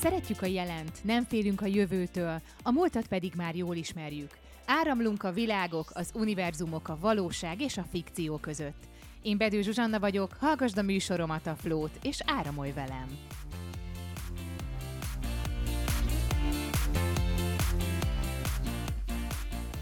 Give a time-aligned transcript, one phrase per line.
[0.00, 4.30] Szeretjük a jelent, nem félünk a jövőtől, a múltat pedig már jól ismerjük.
[4.66, 8.82] Áramlunk a világok, az univerzumok, a valóság és a fikció között.
[9.22, 13.06] Én Bedő Zsuzsanna vagyok, hallgasd a műsoromat a Flót, és áramolj velem!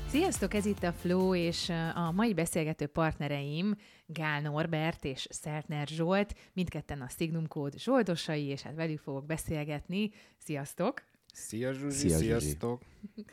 [0.08, 6.34] Sziasztok, ez itt a Flow, és a mai beszélgető partnereim Gál Norbert és Szeltner Zsolt,
[6.52, 10.10] mindketten a Signum Code zsoldosai, és hát velük fogok beszélgetni.
[10.38, 11.02] Sziasztok!
[11.32, 12.82] Szia Zsuzsi, Szia, sziasztok!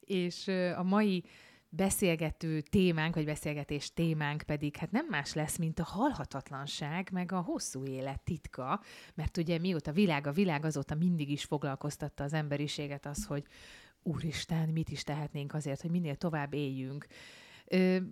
[0.00, 1.24] és a mai
[1.68, 7.40] beszélgető témánk, vagy beszélgetés témánk pedig hát nem más lesz, mint a halhatatlanság, meg a
[7.40, 8.82] hosszú élet titka,
[9.14, 13.44] mert ugye mióta világ a világ, azóta mindig is foglalkoztatta az emberiséget az, hogy
[14.02, 17.06] úristen, mit is tehetnénk azért, hogy minél tovább éljünk.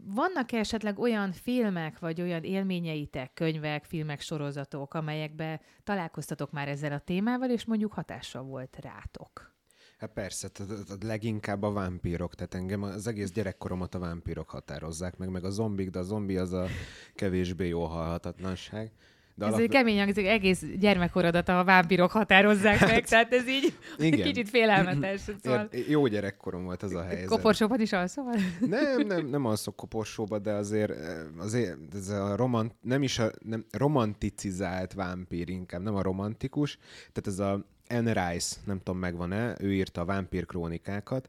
[0.05, 6.93] Vannak -e esetleg olyan filmek, vagy olyan élményeitek, könyvek, filmek, sorozatok, amelyekbe találkoztatok már ezzel
[6.93, 9.57] a témával, és mondjuk hatással volt rátok?
[9.99, 15.31] Hát persze, tehát leginkább a vámpírok, tehát engem az egész gyerekkoromat a vámpírok határozzák meg,
[15.31, 16.67] meg a zombik, de a zombi az a
[17.15, 18.93] kevésbé jó halhatatlanság.
[19.39, 19.69] De ez alap...
[19.69, 24.27] kemény hangzik, egész gyermekkorodat a vámpirok határozzák meg, hát, tehát ez így Igen.
[24.29, 25.21] kicsit félelmetes.
[25.43, 25.69] Szóval...
[25.89, 27.29] Jó gyerekkorom volt az a helyzet.
[27.29, 28.35] Koporsóban is alszol?
[28.61, 30.93] Nem, nem, nem alszok koporsóba, de azért,
[31.37, 36.79] azért ez a romant, nem is a nem, romanticizált vámpír inkább, nem a romantikus.
[37.13, 41.29] Tehát ez a Anne Rice, nem tudom megvan-e, ő írta a vámpír krónikákat,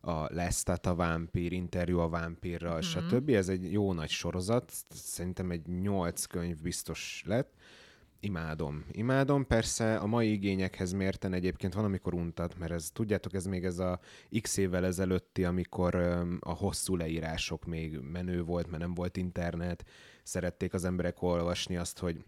[0.00, 3.08] a Lestat a vámpír, interjú a vámpírral, mm-hmm.
[3.08, 3.28] stb.
[3.28, 7.54] Ez egy jó nagy sorozat, szerintem egy nyolc könyv biztos lett.
[8.20, 8.84] Imádom.
[8.90, 9.46] Imádom.
[9.46, 13.78] Persze a mai igényekhez mérten egyébként van, amikor untat, mert ez, tudjátok, ez még ez
[13.78, 14.00] a
[14.40, 19.84] x évvel ezelőtti, amikor öm, a hosszú leírások még menő volt, mert nem volt internet,
[20.22, 22.24] szerették az emberek olvasni azt, hogy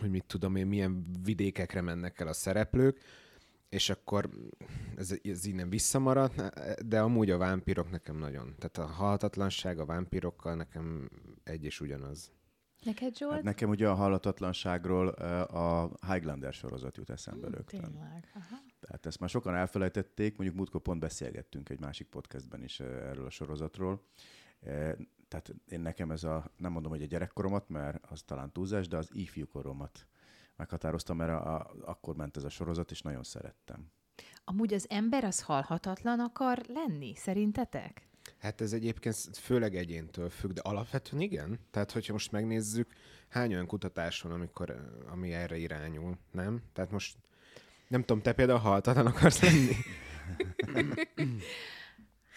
[0.00, 3.00] hogy mit tudom én, milyen vidékekre mennek el a szereplők,
[3.74, 4.30] és akkor
[4.96, 6.40] ez, ez így nem visszamaradt,
[6.86, 8.54] de amúgy a vámpírok nekem nagyon.
[8.58, 11.10] Tehát a halhatatlanság a vámpírokkal nekem
[11.42, 12.32] egy és ugyanaz.
[12.84, 13.32] Neked, Zsolt?
[13.32, 17.80] Hát nekem ugye a halhatatlanságról a Highlander sorozat jut eszembe hmm, rögtön.
[17.80, 18.30] Tényleg.
[18.34, 18.56] Aha.
[18.80, 23.30] Tehát ezt már sokan elfelejtették, mondjuk múltkor pont beszélgettünk egy másik podcastben is erről a
[23.30, 24.02] sorozatról.
[25.28, 28.96] Tehát én nekem ez a, nem mondom, hogy a gyerekkoromat, mert az talán túlzás, de
[28.96, 30.06] az ifjúkoromat
[30.56, 33.90] meghatároztam, mert a, a, akkor ment ez a sorozat, és nagyon szerettem.
[34.44, 38.08] Amúgy az ember az halhatatlan akar lenni, szerintetek?
[38.38, 41.58] Hát ez egyébként főleg egyéntől függ, de alapvetően igen.
[41.70, 42.92] Tehát, hogyha most megnézzük,
[43.28, 46.62] hány olyan kutatás van, amikor, ami erre irányul, nem?
[46.72, 47.16] Tehát most
[47.88, 49.72] nem tudom, te például halhatatlan akarsz lenni?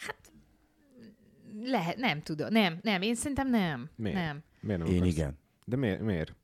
[0.05, 0.31] hát
[1.61, 2.51] lehet, nem tudom.
[2.51, 3.89] Nem, nem, én szerintem nem.
[3.95, 4.17] Miért?
[4.17, 4.43] Nem.
[4.59, 5.13] Miért nem én akarsz?
[5.13, 5.37] igen.
[5.65, 6.01] De miért?
[6.01, 6.35] miért?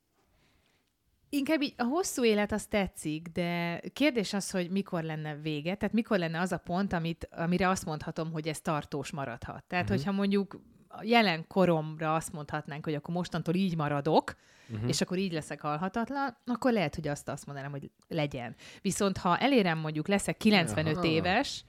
[1.36, 5.94] Inkább így, a hosszú élet az tetszik, de kérdés az, hogy mikor lenne vége, tehát
[5.94, 9.64] mikor lenne az a pont, amit, amire azt mondhatom, hogy ez tartós maradhat.
[9.68, 9.98] Tehát, uh-huh.
[9.98, 14.36] hogyha mondjuk a jelen koromra azt mondhatnánk, hogy akkor mostantól így maradok,
[14.70, 14.90] uh-huh.
[14.90, 18.56] és akkor így leszek halhatatlan, akkor lehet, hogy azt azt mondanám, hogy legyen.
[18.82, 21.06] Viszont ha elérem mondjuk leszek 95 Aha.
[21.06, 21.64] éves,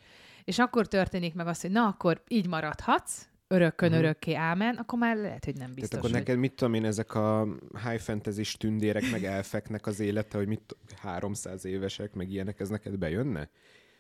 [0.45, 4.05] és akkor történik meg az, hogy na, akkor így maradhatsz, örökkön uh-huh.
[4.05, 5.89] örökké ámen, akkor már lehet, hogy nem biztos.
[5.89, 6.27] Tehát akkor hogy...
[6.27, 7.49] neked mit tudom én, ezek a
[7.85, 12.97] high fantasy tündérek, meg elfeknek az élete, hogy mit 300 évesek, meg ilyenek, ez neked
[12.97, 13.51] bejönne?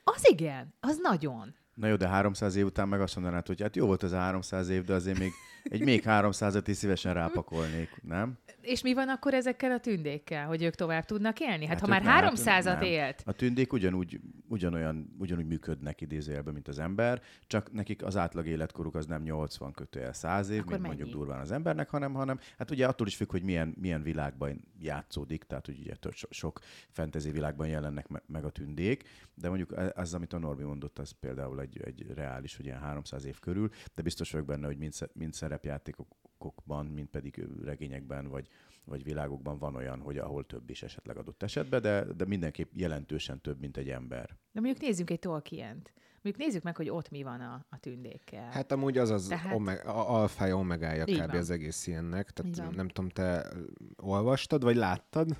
[0.04, 1.54] Az igen, az nagyon.
[1.74, 4.18] Na jó, de 300 év után meg azt mondanád, hogy hát jó volt ez a
[4.18, 5.32] 300 év, de azért még
[5.64, 8.38] egy még 300-at is szívesen rápakolnék, nem?
[8.60, 11.66] És mi van akkor ezekkel a tündékkel, hogy ők tovább tudnak élni?
[11.66, 13.22] Hát, hát ha már 300-at élt.
[13.26, 18.94] A tündék ugyanúgy, ugyanolyan, ugyanúgy működnek idézőjelben, mint az ember, csak nekik az átlag életkoruk
[18.94, 20.94] az nem 80 kötőjel 100 év, akkor mint mennyi?
[20.94, 24.64] mondjuk durván az embernek, hanem, hanem hát ugye attól is függ, hogy milyen, milyen világban
[24.80, 25.94] játszódik, tehát hogy ugye
[26.30, 31.10] sok fantasy világban jelennek meg a tündék, de mondjuk ez, amit a Norbi mondott, az
[31.10, 34.94] például egy, egy reális, hogy ilyen 300 év körül, de biztos vagyok benne, hogy mind,
[35.12, 38.48] mind szerepjátékokban, mint pedig regényekben, vagy,
[38.84, 43.40] vagy világokban van olyan, hogy ahol több is esetleg adott esetben, de, de mindenképp jelentősen
[43.40, 44.36] több, mint egy ember.
[44.52, 45.92] De mondjuk nézzünk egy Tolkien-t.
[46.22, 48.50] Mondjuk nézzük meg, hogy ott mi van a, a tündékkel.
[48.50, 49.54] Hát amúgy az az Tehát...
[49.54, 51.16] omeg, a alfája, omegája kb.
[51.16, 51.30] Van.
[51.30, 52.30] az egész ilyennek.
[52.30, 53.52] Tehát nem tudom, te
[53.96, 55.36] olvastad, vagy láttad?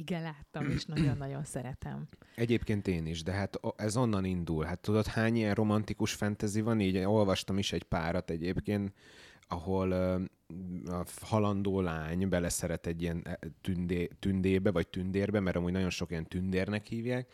[0.00, 2.08] Igen, láttam, és nagyon-nagyon szeretem.
[2.34, 4.64] Egyébként én is, de hát ez onnan indul.
[4.64, 6.80] Hát tudod, hány ilyen romantikus fentezi van?
[6.80, 8.92] Így olvastam is egy párat egyébként,
[9.48, 9.92] ahol
[10.86, 16.10] a halandó lány beleszeret egy ilyen e, tündé, tündébe, vagy tündérbe, mert amúgy nagyon sok
[16.10, 17.32] ilyen tündérnek hívják,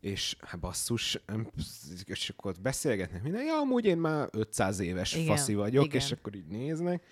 [0.00, 1.18] és hát basszus,
[2.04, 6.00] és akkor ott beszélgetnek minden, ja, amúgy én már 500 éves igen, faszi vagyok, igen.
[6.00, 7.04] és akkor így néznek,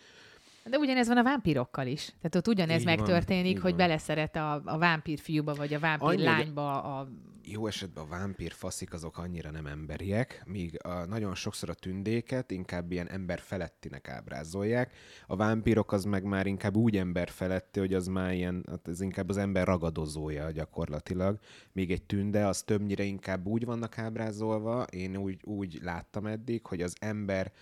[0.64, 2.04] De ugyanez van a vámpírokkal is.
[2.04, 3.86] Tehát ott ugyanez így megtörténik, van, hogy van.
[3.86, 7.08] beleszeret a, a vámpír fiúba, vagy a vámpír Annyi, lányba a
[7.44, 12.50] jó esetben a vámpír faszik azok annyira nem emberiek, míg a, nagyon sokszor a tündéket
[12.50, 14.92] inkább ilyen ember felettinek ábrázolják.
[15.26, 19.00] A vámpírok az meg már inkább úgy ember feletti, hogy az már ilyen, hát ez
[19.00, 21.38] inkább az ember ragadozója gyakorlatilag.
[21.72, 26.82] Míg egy tünde, az többnyire inkább úgy vannak ábrázolva, én úgy, úgy láttam eddig, hogy
[26.82, 27.52] az ember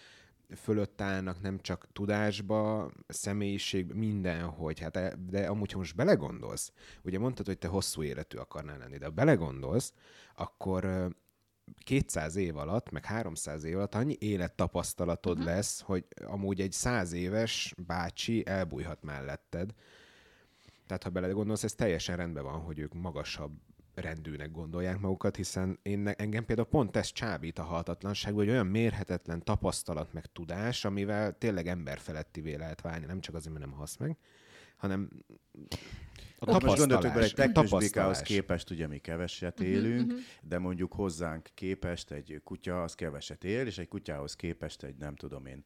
[0.57, 4.79] fölött állnak nem csak tudásba, személyiségbe, mindenhogy.
[4.79, 8.99] Hát, e, de amúgy, ha most belegondolsz, ugye mondtad, hogy te hosszú életű akarnál lenni,
[8.99, 9.93] de ha belegondolsz,
[10.35, 11.11] akkor
[11.85, 15.55] 200 év alatt, meg 300 év alatt annyi élettapasztalatod uh-huh.
[15.55, 19.75] lesz, hogy amúgy egy 100 éves bácsi elbújhat melletted.
[20.87, 23.53] Tehát ha belegondolsz, ez teljesen rendben van, hogy ők magasabb
[24.01, 29.45] rendűnek gondolják magukat, hiszen én, engem például pont ez csábít a halhatatlanság, hogy olyan mérhetetlen
[29.45, 34.17] tapasztalat meg tudás, amivel tényleg emberfelettivé lehet válni, nem csak azért, mert nem hasz meg,
[34.77, 35.09] hanem
[36.39, 37.15] a tapasztalás.
[37.15, 40.49] Most egy bikához képest ugye mi keveset mhm, élünk, uh-huh, uh-huh.
[40.49, 45.15] de mondjuk hozzánk képest egy kutya az keveset él, és egy kutyához képest egy nem
[45.15, 45.65] tudom én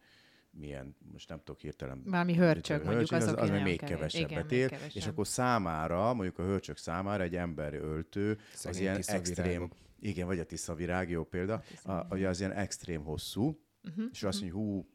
[0.56, 2.02] milyen, most nem tudok hirtelen...
[2.04, 3.96] Valami hörcsök, mondjuk az, az, az még kevés.
[3.96, 4.96] kevesebbet Igen, él, kevesebb.
[4.96, 9.70] és akkor számára, mondjuk a hörcsök számára egy ember öltő, az ilyen extrém...
[10.00, 14.40] Igen, vagy a tiszavirág, jó példa, a, a, az ilyen extrém hosszú, uh-huh, és azt
[14.40, 14.88] mondja, hú,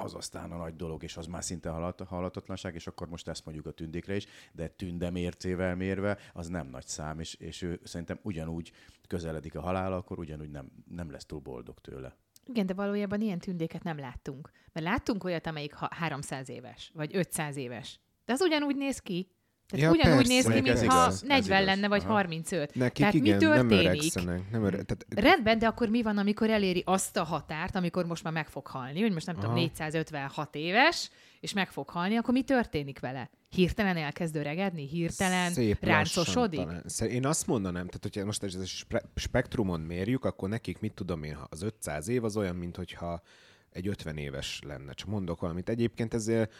[0.00, 3.44] az aztán a nagy dolog, és az már szinte halat, halatatlanság, és akkor most ezt
[3.44, 7.80] mondjuk a tündékre is, de tünde mércével mérve az nem nagy szám, és, és ő
[7.84, 8.72] szerintem ugyanúgy
[9.06, 12.16] közeledik a halál, akkor ugyanúgy nem, nem lesz túl boldog tőle.
[12.50, 14.50] Igen, de valójában ilyen tündéket nem láttunk.
[14.72, 18.00] Mert láttunk olyat, amelyik 300 éves, vagy 500 éves.
[18.24, 19.28] De az ugyanúgy néz ki.
[19.68, 20.32] Tehát ja, ugyanúgy persze.
[20.32, 22.12] néz ki, mintha 40 lenne, vagy Aha.
[22.12, 22.74] 35.
[22.74, 23.70] Nekik Tehát igen, mi történik?
[23.70, 24.50] nem öregszenek.
[24.50, 24.82] Nem öre...
[24.82, 25.06] Tehát...
[25.08, 28.66] Rendben, de akkor mi van, amikor eléri azt a határt, amikor most már meg fog
[28.66, 29.44] halni, hogy most nem Aha.
[29.44, 31.10] tudom, 456 éves,
[31.40, 33.30] és meg fog halni, akkor mi történik vele?
[33.50, 34.86] Hirtelen elkezd öregedni?
[34.86, 36.68] Hirtelen Szép ráncosodik?
[37.00, 41.34] Én azt mondanám, tehát hogyha most ez a spektrumon mérjük, akkor nekik mit tudom én,
[41.34, 43.22] ha az 500 év az olyan, mint hogyha
[43.70, 44.92] egy 50 éves lenne.
[44.92, 45.68] Csak mondok valamit.
[45.68, 46.54] Egyébként ezért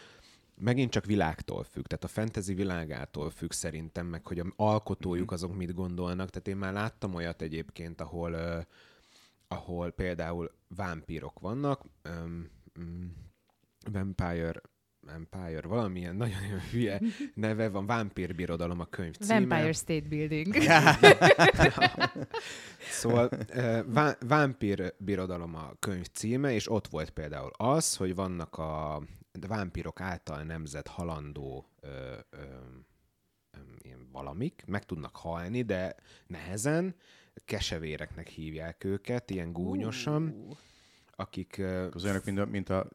[0.55, 5.35] megint csak világtól függ, tehát a fantasy világától függ szerintem, meg hogy a alkotójuk mhm.
[5.35, 6.31] azok mit gondolnak.
[6.31, 8.65] Tehát én már láttam olyat egyébként, ahol, uh,
[9.49, 13.29] ahol például vámpírok vannak, um, um,
[13.93, 14.61] Vampire
[15.07, 17.01] Empire, valamilyen nagyon hülye
[17.35, 19.39] neve van, Vámpírbirodalom a könyv címe.
[19.39, 20.55] Vampire State Building.
[23.01, 29.03] szóval uh, Vámpírbirodalom a könyv címe, és ott volt például az, hogy vannak a
[29.49, 31.89] vámpírok által nemzet halandó ö,
[32.31, 32.39] ö,
[33.51, 35.95] ö, ilyen valamik, meg tudnak halni, de
[36.27, 36.95] nehezen,
[37.45, 40.57] kesevéreknek hívják őket, ilyen gúnyosan, uh.
[41.11, 41.63] akik...
[41.93, 42.89] Az olyanok, mint a, mint a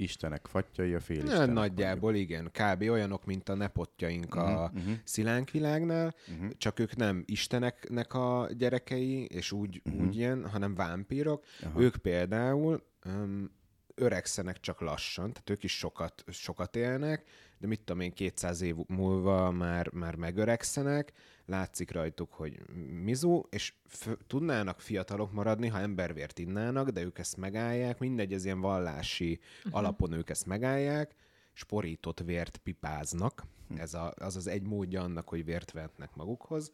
[0.00, 2.82] istenek fattyai, a fél Ja, nagyjából igen, kb.
[2.82, 4.92] olyanok, mint a nepotjaink uh-huh, a uh-huh.
[5.04, 6.50] szilánkvilágnál, uh-huh.
[6.58, 10.02] csak ők nem isteneknek a gyerekei, és úgy, uh-huh.
[10.06, 11.44] úgy ilyen, hanem vámpírok.
[11.62, 11.80] Aha.
[11.80, 13.50] Ők például um,
[13.94, 17.24] öregszenek csak lassan, tehát ők is sokat, sokat élnek,
[17.58, 21.12] de mit tudom én, 200 év múlva már, már megöregszenek,
[21.50, 22.60] látszik rajtuk, hogy
[23.02, 28.44] mizu, és f- tudnának fiatalok maradni, ha embervért innának, de ők ezt megállják, mindegy, ez
[28.44, 29.76] ilyen vallási uh-huh.
[29.76, 31.14] alapon ők ezt megállják,
[31.52, 33.80] sporított vért pipáznak, uh-huh.
[33.80, 36.72] ez a, az az egy módja annak, hogy vért vehetnek magukhoz.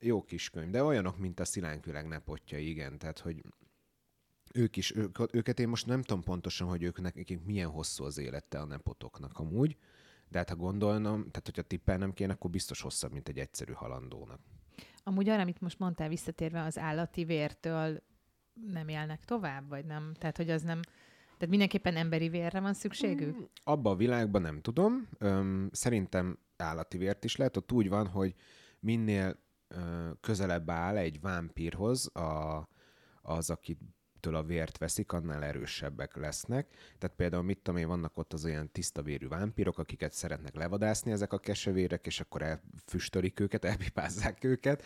[0.00, 3.42] Jó kis könyv, de olyanok, mint a szilánkvilág nepotja, igen, tehát hogy
[4.54, 8.18] ők is, ők, őket én most nem tudom pontosan, hogy ők nekik milyen hosszú az
[8.18, 9.76] élete a nepotoknak amúgy,
[10.32, 14.40] de hát ha gondolnom, tehát hogyha tippelnem kéne, akkor biztos hosszabb, mint egy egyszerű halandónak.
[15.04, 18.02] Amúgy arra, amit most mondtál visszatérve, az állati vértől
[18.72, 20.14] nem élnek tovább, vagy nem?
[20.18, 20.80] Tehát, hogy az nem...
[21.24, 23.34] Tehát mindenképpen emberi vérre van szükségük?
[23.34, 25.08] Hmm, abba a világban nem tudom.
[25.18, 27.56] Öm, szerintem állati vért is lehet.
[27.56, 28.34] Ott úgy van, hogy
[28.80, 32.68] minél ö, közelebb áll egy vámpírhoz a,
[33.22, 33.80] az, akit
[34.22, 36.66] akiktől a vért veszik, annál erősebbek lesznek.
[36.98, 41.12] Tehát például mit tudom én, vannak ott az olyan tiszta vérű vámpírok, akiket szeretnek levadászni
[41.12, 44.82] ezek a kesevérek, és akkor elfüstölik őket, elpipázzák őket.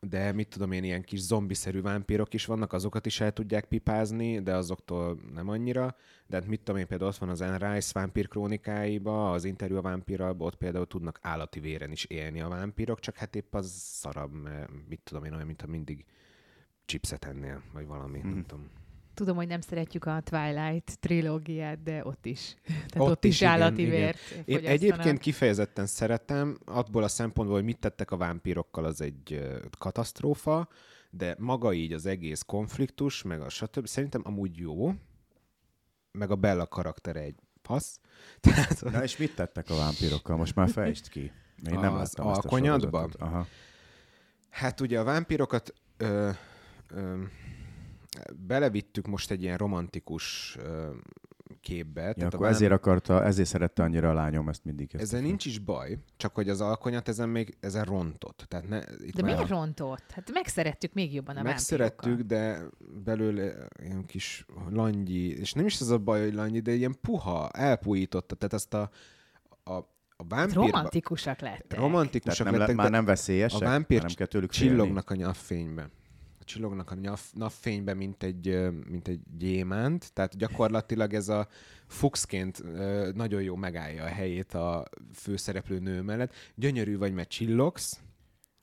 [0.00, 4.42] De mit tudom én, ilyen kis zombiszerű vámpírok is vannak, azokat is el tudják pipázni,
[4.42, 5.96] de azoktól nem annyira.
[6.26, 9.76] De hát mit tudom én, például ott van az Anne Rice vámpír krónikáiba, az interjú
[9.76, 13.70] a vámpírral, ott például tudnak állati véren is élni a vámpírok, csak hát épp az
[13.76, 16.04] szarabb, mert mit tudom én, olyan, mint mindig
[16.84, 18.22] chipset ennél, vagy valami, mm.
[18.22, 18.40] nem mhm.
[18.40, 18.70] tudom.
[19.14, 22.54] Tudom, hogy nem szeretjük a Twilight trilógiát, de ott is.
[22.64, 24.62] Tehát ott, ott is, is állati igen, vért igen.
[24.62, 30.68] Én egyébként kifejezetten szeretem, abból a szempontból, hogy mit tettek a vámpírokkal, az egy katasztrófa,
[31.10, 33.86] de maga így az egész konfliktus, meg a stb.
[33.86, 34.94] Szerintem amúgy jó,
[36.12, 38.00] meg a Bella karaktere egy fasz.
[38.40, 40.36] Tehát, Na és mit tettek a vámpirokkal?
[40.36, 41.32] Most már fejtsd ki.
[41.70, 43.08] Én nem az alkonyatba?
[43.18, 43.46] Aha.
[44.50, 46.30] Hát ugye a vámpirokat ö, ö,
[48.46, 50.56] belevittük most egy ilyen romantikus
[51.60, 52.02] képbe.
[52.02, 52.54] Ja, tehát akkor vám...
[52.54, 54.90] ezért akarta, ezért szerette annyira a lányom ezt mindig.
[54.92, 58.44] Ezt ezzel nincs is baj, csak hogy az alkonyat ezen még ezen rontott.
[58.48, 59.46] Tehát ne, itt de miért a...
[59.46, 60.04] rontott?
[60.10, 62.62] Hát megszerettük még jobban a Megszerettük, de
[63.04, 67.48] belőle ilyen kis langyi, és nem is az a baj, hogy langyi, de ilyen puha,
[67.50, 68.34] elpuhította.
[68.34, 68.90] Tehát azt a,
[69.64, 70.54] a a vámpír...
[70.54, 71.78] Romantikusak lettek.
[71.78, 75.22] Romantikusak nem lettek, le, már nem veszélyesek, a vámpír nem kell tőlük csillognak félni.
[75.22, 75.90] a nyafényben.
[76.44, 81.48] Csillognak a nyaf, napfényben, mint egy, mint egy gyémánt, tehát gyakorlatilag ez a
[81.86, 82.62] fuxként
[83.14, 86.34] nagyon jó megállja a helyét a főszereplő nő mellett.
[86.54, 88.00] Gyönyörű vagy, mert csillogsz.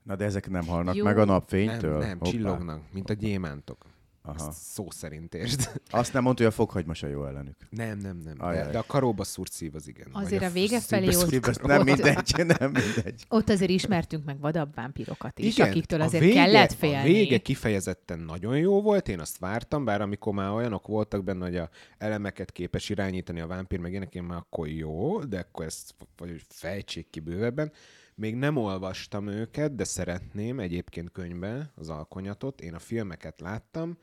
[0.02, 1.04] Na de ezek nem halnak jó.
[1.04, 1.98] meg a napfénytől?
[1.98, 3.86] Nem, nem csillognak, mint a gyémántok.
[4.24, 4.48] Aha.
[4.48, 5.70] Ezt szó szerint értsd.
[5.90, 7.56] Azt nem mondta, hogy a fokhagyma se jó ellenük.
[7.70, 8.36] Nem, nem, nem.
[8.52, 10.08] De, de a karóba szúrt szív az igen.
[10.12, 11.62] Azért a, a vége felé ott...
[11.62, 13.24] Nem mindegy, nem mindegy.
[13.28, 16.96] Ott azért ismertünk meg vadabb vámpirokat is, igen, akiktől azért vége, kellett félni.
[16.96, 21.44] A vége kifejezetten nagyon jó volt, én azt vártam, bár amikor már olyanok voltak benne,
[21.44, 25.64] hogy a elemeket képes irányítani a vámpír, meg ének, én már akkor jó, de akkor
[25.64, 27.72] ezt vagy fejtsék ki bővebben.
[28.14, 32.60] Még nem olvastam őket, de szeretném egyébként könyvbe az alkonyatot.
[32.60, 33.98] Én a filmeket láttam,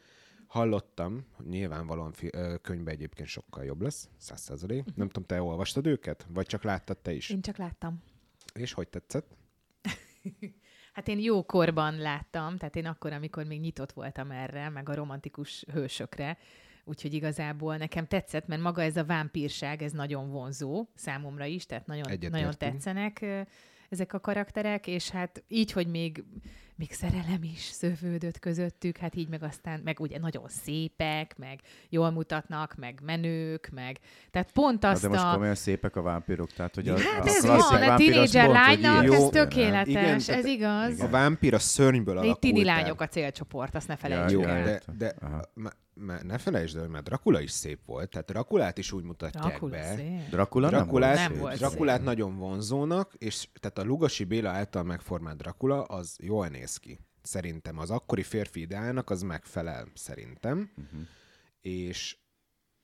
[0.47, 4.79] hallottam, hogy nyilvánvalóan fi- könyvbe egyébként sokkal jobb lesz, száz százalék.
[4.79, 4.95] Uh-huh.
[4.95, 6.25] Nem tudom, te olvastad őket?
[6.29, 7.29] Vagy csak láttad te is?
[7.29, 8.03] Én csak láttam.
[8.53, 9.37] És hogy tetszett?
[10.93, 14.95] hát én jó korban láttam, tehát én akkor, amikor még nyitott voltam erre, meg a
[14.95, 16.37] romantikus hősökre,
[16.83, 21.85] úgyhogy igazából nekem tetszett, mert maga ez a vámpírság, ez nagyon vonzó számomra is, tehát
[21.85, 23.25] nagyon, nagyon tetszenek
[23.89, 26.23] ezek a karakterek, és hát így, hogy még,
[26.75, 32.09] még szerelem is szövődött közöttük, hát így meg aztán, meg ugye nagyon szépek, meg jól
[32.09, 33.99] mutatnak, meg menők, meg,
[34.31, 37.27] tehát pont azt Na, de most komolyan szépek a vámpírok, tehát hogy a, hát a
[37.27, 40.93] ez van, a tínédzser lánynak, ez tökéletes, igen, ez igaz.
[40.93, 41.05] Igen.
[41.05, 42.43] A vámpír a szörnyből alakult.
[42.43, 44.63] Egy tini lányok a célcsoport, azt ne felejtsük ja, el.
[44.63, 45.15] De, de
[46.23, 49.95] ne felejtsd el, mert Dracula is szép volt, tehát Drakulát is úgy mutatják Dracula be.
[49.95, 50.29] Szép.
[50.29, 52.05] Dracula Drakulát, nem, volt Drakulát szép.
[52.05, 56.99] nagyon vonzónak, és tehát a Lugasi Béla által megformált Dracula az jól néz ki.
[57.21, 60.71] Szerintem az akkori férfi ideának az megfelel, szerintem.
[60.77, 60.99] Uh-huh.
[61.61, 62.17] És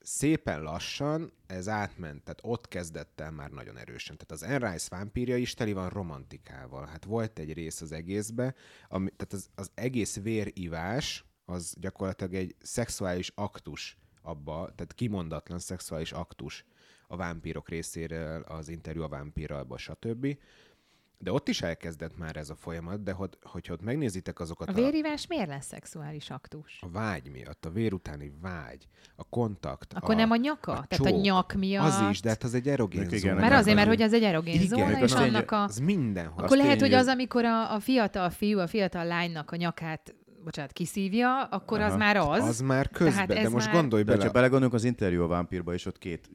[0.06, 4.16] szépen lassan ez átment, tehát ott kezdett el már nagyon erősen.
[4.16, 6.86] Tehát az Anne Rice vámpírja is teli van romantikával.
[6.86, 8.54] Hát volt egy rész az egészbe,
[8.88, 16.12] ami, tehát az, az egész vérivás, az gyakorlatilag egy szexuális aktus abba, tehát kimondatlan szexuális
[16.12, 16.64] aktus
[17.08, 20.38] a vámpírok részéről, az interjú a vámpírral, stb.
[21.18, 24.72] De ott is elkezdett már ez a folyamat, de hogy, hogyha ott megnézitek azokat a...
[24.72, 25.26] vérívás a...
[25.28, 26.78] miért lesz szexuális aktus?
[26.80, 29.92] A vágy miatt, a vér utáni vágy, a kontakt.
[29.92, 30.72] Akkor a, nem a nyaka?
[30.72, 31.86] A Tehát csók, a nyak miatt?
[31.86, 33.34] Az is, de hát az egy erogén igen, zóna.
[33.34, 35.62] Mert azért, mert hogy az egy erogén igen, zóna, és annak a...
[35.62, 36.44] Az mindenhol.
[36.44, 40.14] Akkor lehet, hogy az, amikor a, a fiatal fiú, a fiatal lánynak a nyakát
[40.46, 41.92] bocsánat, kiszívja, akkor Aha.
[41.92, 42.44] az már az.
[42.44, 43.74] Az már közben, de most már...
[43.74, 44.18] gondolj bele.
[44.18, 46.30] De ha belegondolunk az interjú a vámpírba, és ott két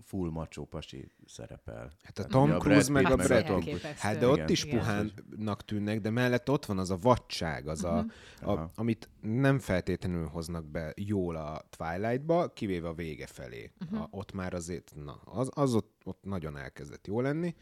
[0.00, 1.90] full macsó pasi szerepel.
[2.02, 3.82] Hát a Tom Cruise meg a Brad Pitt.
[3.82, 7.84] Hát de ott igen, is puhánnak tűnnek, de mellett ott van az a vadság, az
[7.84, 8.04] uh-huh.
[8.40, 13.72] a, a, amit nem feltétlenül hoznak be jól a Twilight-ba, kivéve a vége felé.
[13.84, 14.00] Uh-huh.
[14.00, 17.54] A, ott már azért, na, az, az ott, ott nagyon elkezdett jó lenni.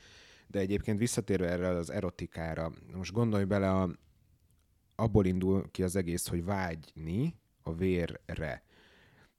[0.46, 3.90] De egyébként visszatérve erre az erotikára, most gondolj bele a,
[5.00, 8.62] abból indul ki az egész, hogy vágyni a vérre.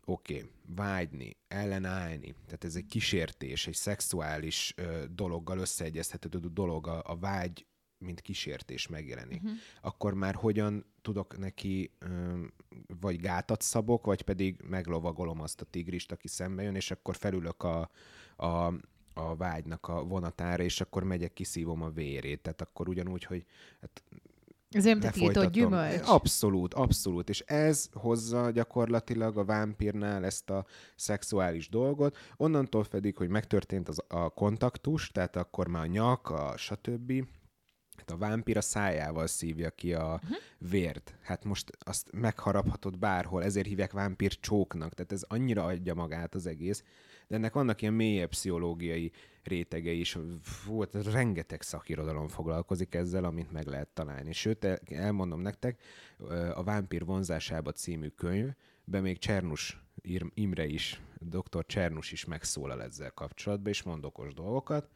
[0.06, 7.01] Oké, okay, vágyni, ellenállni, tehát ez egy kísértés, egy szexuális ö, dologgal összeegyeztethető dolog, a,
[7.06, 7.65] a vágy,
[7.98, 9.44] mint kísértés megjelenik.
[9.44, 9.58] Uh-huh.
[9.82, 12.39] Akkor már hogyan tudok neki ö,
[13.00, 17.63] vagy gátat szabok, vagy pedig meglovagolom azt a tigrist, aki szembe jön, és akkor felülök
[17.63, 17.89] a,
[18.36, 18.74] a,
[19.13, 22.41] a vágynak a vonatára, és akkor megyek, kiszívom a vérét.
[22.41, 23.46] Tehát akkor ugyanúgy, hogy
[23.82, 24.03] hát
[24.86, 26.01] olyan tiltott gyümölcs.
[26.06, 27.30] Abszolút, abszolút.
[27.30, 32.18] És ez hozza gyakorlatilag a vámpírnál ezt a szexuális dolgot.
[32.38, 37.13] Onnantól pedig, hogy megtörtént az, a kontaktus, tehát akkor már a nyak, a stb.,
[37.98, 40.38] hát a vámpír a szájával szívja ki a uh-huh.
[40.58, 41.16] vért.
[41.22, 44.94] Hát most azt megharaphatod bárhol, ezért hívják vámpír csóknak.
[44.94, 46.84] Tehát ez annyira adja magát az egész.
[47.28, 49.12] De ennek vannak ilyen mélyebb pszichológiai
[49.43, 50.17] rétege is.
[50.65, 54.33] Volt, rengeteg szakirodalom foglalkozik ezzel, amit meg lehet találni.
[54.33, 55.81] Sőt, elmondom nektek,
[56.53, 59.81] a Vámpír vonzásába című könyvben még Csernus
[60.33, 61.65] Imre is, dr.
[61.65, 64.89] Csernus is megszólal ezzel kapcsolatban, és mond okos dolgokat.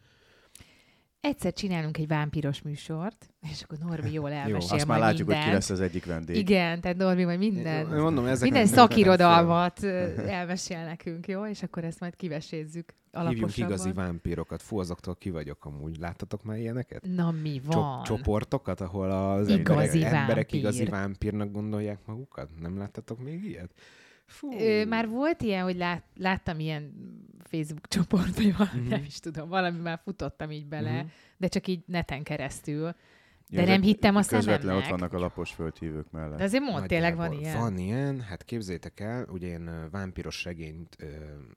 [1.25, 5.39] Egyszer csinálunk egy vámpiros műsort, és akkor Norbi jól elmesél Jó, azt már látjuk, mindent.
[5.39, 6.36] hogy ki lesz az egyik vendég.
[6.36, 9.84] Igen, tehát Norbi majd minden, Én mondom, ezek minden szakirodalmat
[10.27, 11.46] elmesél nekünk, jó?
[11.46, 14.62] És akkor ezt majd kivesézzük Hívjunk igazi vámpírokat.
[14.62, 15.98] Fú, azoktól ki vagyok amúgy.
[15.98, 17.05] Láttatok már ilyeneket?
[17.15, 18.03] Na mi van?
[18.03, 22.50] csoportokat, ahol az igazi emberek, emberek igazi vámpírnak gondolják magukat?
[22.60, 23.72] Nem láttatok még ilyet?
[24.25, 24.60] Fú.
[24.60, 26.94] Ö, már volt ilyen, hogy lát, láttam ilyen
[27.44, 28.89] Facebook csoport, vagy valami, mm-hmm.
[28.89, 31.08] nem is tudom, valami már futottam így bele, mm-hmm.
[31.38, 32.96] de csak így neten keresztül.
[33.50, 34.55] De ja, nem hittem a szememnek.
[34.55, 36.38] Közvetlen ott vannak a lapos földhívők mellett.
[36.38, 37.60] De azért mond, tényleg van ilyen.
[37.60, 41.05] Van ilyen, hát képzétek el, ugye én vámpiros regényt ö,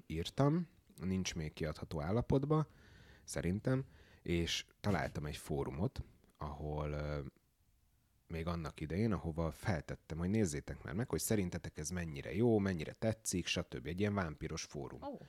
[0.06, 0.68] írtam,
[1.02, 2.66] nincs még kiadható állapotban,
[3.24, 3.84] szerintem,
[4.22, 6.04] és találtam egy fórumot,
[6.38, 7.18] ahol ö,
[8.28, 12.92] még annak idején, ahova feltettem, hogy nézzétek már meg, hogy szerintetek ez mennyire jó, mennyire
[12.92, 13.86] tetszik, stb.
[13.86, 15.02] Egy ilyen vámpiros fórum.
[15.02, 15.20] Oh.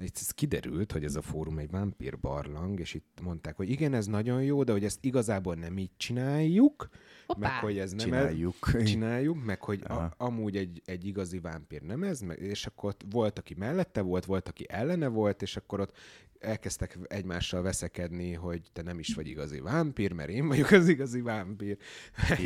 [0.00, 3.70] De itt ez kiderült, hogy ez a fórum egy vámpír barlang, és itt mondták, hogy
[3.70, 6.88] igen, ez nagyon jó, de hogy ezt igazából nem így csináljuk,
[7.26, 7.48] Hoppá.
[7.48, 11.82] meg hogy ez nem csináljuk, ez, csináljuk meg hogy a, amúgy egy, egy igazi vámpír
[11.82, 15.56] nem ez, meg, és akkor ott volt, aki mellette volt, volt, aki ellene volt, és
[15.56, 15.96] akkor ott
[16.40, 21.20] elkezdtek egymással veszekedni, hogy te nem is vagy igazi vámpír, mert én vagyok az igazi
[21.20, 21.76] vámpír.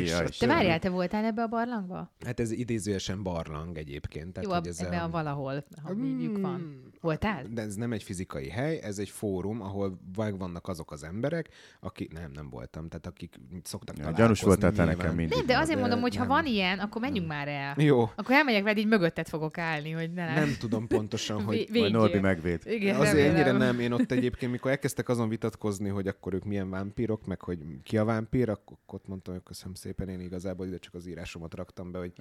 [0.05, 2.13] Jaj, te várjál, te voltál ebbe a barlangba?
[2.25, 4.33] Hát ez idézőesen barlang egyébként.
[4.33, 6.91] Tehát, Jó, hogy ez ebbe a, a valahol, ha mm, van.
[7.01, 7.43] Voltál?
[7.49, 11.49] De ez nem egy fizikai hely, ez egy fórum, ahol vannak azok az emberek,
[11.79, 15.37] akik, nem, nem voltam, tehát akik szoktak ja, Gyanús voltál te nekem mindig.
[15.37, 16.27] Nem, de azért de mondom, hogy nem.
[16.27, 17.37] ha van ilyen, akkor menjünk nem.
[17.37, 17.75] már el.
[17.77, 18.01] Jó.
[18.15, 21.67] Akkor elmegyek veled, így mögötted fogok állni, hogy ne Nem tudom pontosan, hogy...
[21.71, 22.61] Vagy Norbi megvéd.
[22.65, 26.69] Igen, azért ennyire nem, én ott egyébként, mikor elkezdtek azon vitatkozni, hogy akkor ők milyen
[26.69, 30.77] vámpírok, meg hogy ki a vámpír, akkor ott mondtam, hogy köszönöm szépen, én igazából ide
[30.77, 32.13] csak az írásomat raktam be, hogy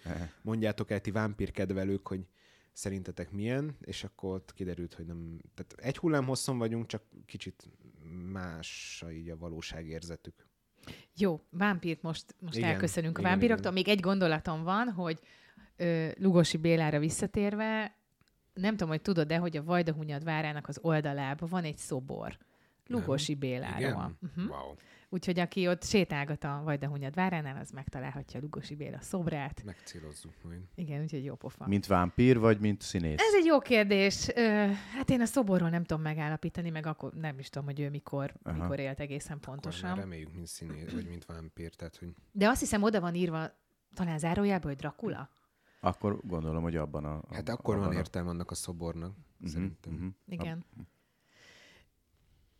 [0.42, 2.26] mondjátok el ti vámpír kedvelők, hogy
[2.72, 7.68] szerintetek milyen, és akkor ott kiderült, hogy nem, tehát egy hullám hosszon vagyunk, csak kicsit
[8.32, 10.46] más így a valóságérzetük.
[11.16, 13.72] Jó, vámpírt most, most igen, elköszönünk igen, a vámpíroktól.
[13.72, 13.84] Igen.
[13.84, 15.20] Még egy gondolatom van, hogy
[15.76, 17.96] ö, Lugosi Bélára visszatérve,
[18.54, 22.38] nem tudom, hogy tudod-e, hogy a Vajdahunyad várának az oldalában van egy szobor.
[22.86, 24.16] Lugosi Béláról.
[24.22, 24.50] Uh-huh.
[24.50, 24.74] Wow.
[25.08, 29.62] Úgyhogy aki ott sétálgat a Vajdahunyad váránál, az megtalálhatja a Lugosi Béla szobrát.
[29.64, 30.60] Megcélozzuk majd.
[30.74, 31.66] Igen, úgyhogy jó pofa.
[31.66, 33.20] Mint vámpír, vagy mint színész?
[33.20, 34.26] Ez egy jó kérdés.
[34.96, 38.34] hát én a szoborról nem tudom megállapítani, meg akkor nem is tudom, hogy ő mikor,
[38.42, 38.62] Aha.
[38.62, 39.90] mikor élt egészen pontosan.
[39.90, 41.74] Akkor reméljük, mint színész, vagy mint vámpír.
[41.74, 42.08] Tehát, hogy...
[42.32, 43.50] De azt hiszem, oda van írva
[43.94, 45.28] talán zárójában, hogy Dracula.
[45.84, 47.16] Akkor gondolom, hogy abban a...
[47.16, 49.92] a hát akkor van értelme annak a szobornak, uh-huh, szerintem.
[49.92, 50.08] Uh-huh.
[50.26, 50.64] Igen.
[50.76, 50.80] A...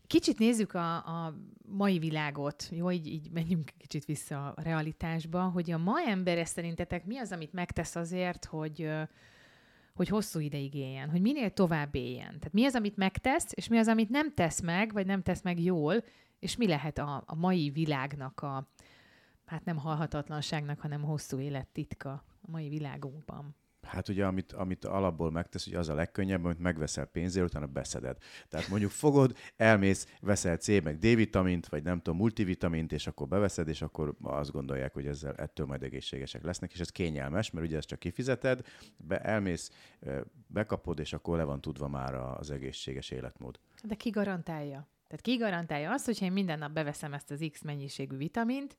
[0.06, 1.34] Kicsit nézzük a, a
[1.68, 7.06] mai világot, jó, így, így menjünk kicsit vissza a realitásba, hogy a ma ember szerintetek
[7.06, 8.90] mi az, amit megtesz azért, hogy,
[9.94, 12.26] hogy hosszú ideig éljen, hogy minél tovább éljen.
[12.26, 15.42] Tehát mi az, amit megtesz, és mi az, amit nem tesz meg, vagy nem tesz
[15.42, 16.04] meg jól,
[16.38, 18.68] és mi lehet a, a mai világnak a,
[19.44, 23.56] hát nem halhatatlanságnak, hanem hosszú élet titka a mai világunkban.
[23.82, 28.16] Hát ugye, amit, amit alapból megtesz, hogy az a legkönnyebb, amit megveszel pénzért, utána beszeded.
[28.48, 33.68] Tehát mondjuk fogod, elmész, veszel C meg D-vitamint, vagy nem tudom, multivitamint, és akkor beveszed,
[33.68, 37.76] és akkor azt gondolják, hogy ezzel ettől majd egészségesek lesznek, és ez kényelmes, mert ugye
[37.76, 39.70] ezt csak kifizeted, be, elmész,
[40.46, 43.60] bekapod, és akkor le van tudva már az egészséges életmód.
[43.82, 44.86] De ki garantálja?
[45.06, 48.76] Tehát ki garantálja azt, hogyha én minden nap beveszem ezt az X mennyiségű vitamint,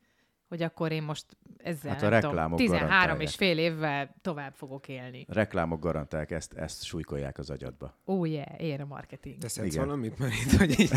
[0.48, 1.26] hogy akkor én most
[1.58, 5.26] ezzel hát a reklámok tudom, 13 és fél évvel tovább fogok élni.
[5.30, 7.98] A reklámok garantálják, ezt, ezt súlykolják az agyadba.
[8.06, 9.38] Ó, oh yeah, ér a marketing.
[9.38, 10.92] Teszed valamit, mert itt, hogy így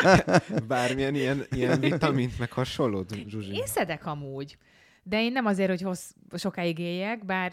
[0.68, 3.54] bármilyen ilyen, ilyen vitamint, meg hasonlót, Zsuzsi?
[3.54, 4.56] Én szedek amúgy.
[5.02, 7.52] De én nem azért, hogy hossz, sokáig éljek, bár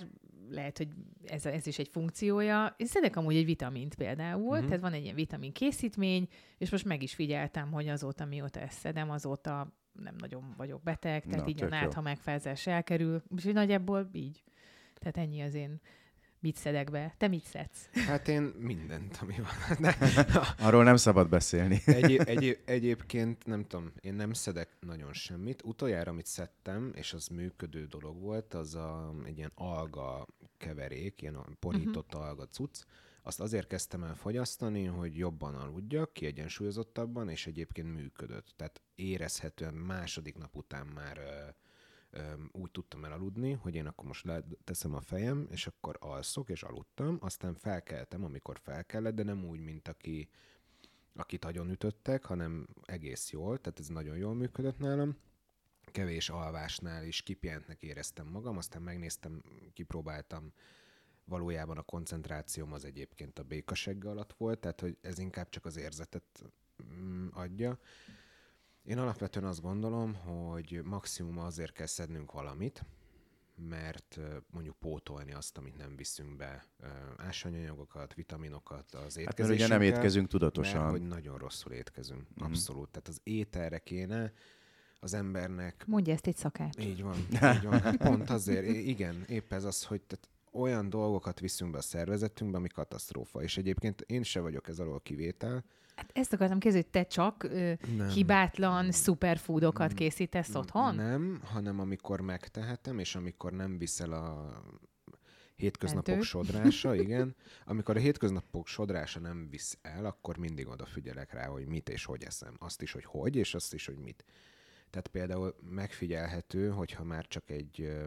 [0.50, 0.88] lehet, hogy
[1.26, 2.76] ez, ez is egy funkciója.
[2.78, 4.66] Én szedek amúgy egy vitamint például, uh-huh.
[4.66, 8.80] tehát van egy ilyen vitamin készítmény, és most meg is figyeltem, hogy azóta mióta ezt
[8.80, 14.10] szedem, azóta nem nagyon vagyok beteg, tehát Na, így a nátha megfázás elkerül, és nagyjából
[14.12, 14.44] így.
[14.94, 15.82] Tehát ennyi az én
[16.40, 17.16] mit szedek be.
[17.18, 17.90] Te mit szedsz?
[17.94, 19.78] Hát én mindent, ami van.
[19.80, 19.98] De,
[20.68, 21.82] Arról nem szabad beszélni.
[22.02, 25.62] Egy, egy, egyébként nem tudom, én nem szedek nagyon semmit.
[25.64, 31.58] Utoljára, amit szedtem, és az működő dolog volt, az a, egy ilyen alga keverék, ilyen
[31.60, 32.28] porított uh-huh.
[32.28, 32.84] alga cucc,
[33.22, 38.54] azt azért kezdtem el fogyasztani, hogy jobban aludjak, kiegyensúlyozottabban, és egyébként működött.
[38.56, 41.48] Tehát érezhetően második nap után már ö,
[42.20, 44.26] ö, úgy tudtam elaludni, hogy én akkor most
[44.64, 49.46] teszem a fejem, és akkor alszok, és aludtam, aztán felkeltem, amikor fel kellett, de nem
[49.46, 50.30] úgy, mint aki,
[51.16, 55.18] akit nagyon ütöttek, hanem egész jól, tehát ez nagyon jól működött nálam
[55.92, 60.54] kevés alvásnál is kipihentnek éreztem magam, aztán megnéztem, kipróbáltam
[61.30, 65.78] valójában a koncentrációm az egyébként a békasegge alatt volt, tehát hogy ez inkább csak az
[65.78, 66.44] érzetet
[66.84, 67.80] mm, adja.
[68.84, 72.86] Én alapvetően azt gondolom, hogy maximum azért kell szednünk valamit,
[73.56, 74.20] mert
[74.52, 76.66] mondjuk pótolni azt, amit nem viszünk be,
[77.18, 79.26] ásványanyagokat, vitaminokat az étkezésünkkel.
[79.26, 80.80] Hát mert ugye nem étkezünk tudatosan.
[80.80, 82.46] Mert hogy nagyon rosszul étkezünk, mm.
[82.46, 82.90] abszolút.
[82.90, 84.34] Tehát az ételre kéne
[85.00, 85.84] az embernek...
[85.88, 86.86] Mondja ezt egy szakács.
[86.86, 87.18] Így van,
[87.56, 87.80] így van.
[87.80, 92.58] Hát pont azért, igen, épp ez az, hogy tehát olyan dolgokat viszünk be a szervezetünkbe,
[92.58, 93.42] ami katasztrófa.
[93.42, 95.64] És egyébként én se vagyok ez alól kivétel.
[95.96, 97.74] Hát ezt akartam kérdezni, hogy te csak ö,
[98.14, 100.96] hibátlan szuperfoodokat készítesz otthon?
[100.96, 104.54] Nem, hanem amikor megtehetem, és amikor nem viszel a
[105.56, 106.24] hétköznapok Mentő.
[106.24, 107.36] sodrása, igen.
[107.66, 112.24] Amikor a hétköznapok sodrása nem visz el, akkor mindig odafigyelek rá, hogy mit és hogy
[112.24, 112.56] eszem.
[112.58, 114.26] Azt is, hogy hogy, és azt is, hogy mit.
[114.90, 117.98] Tehát például megfigyelhető, hogyha már csak egy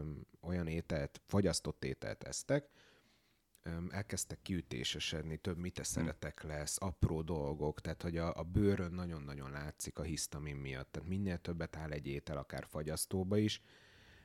[0.41, 2.69] olyan ételt, fagyasztott ételt esztek,
[3.89, 9.97] elkezdtek kiütésesedni, több mit szeretek lesz, apró dolgok, tehát hogy a, a bőrön nagyon-nagyon látszik
[9.97, 10.91] a hisztamin miatt.
[10.91, 13.61] Tehát minél többet áll egy étel, akár fagyasztóba is,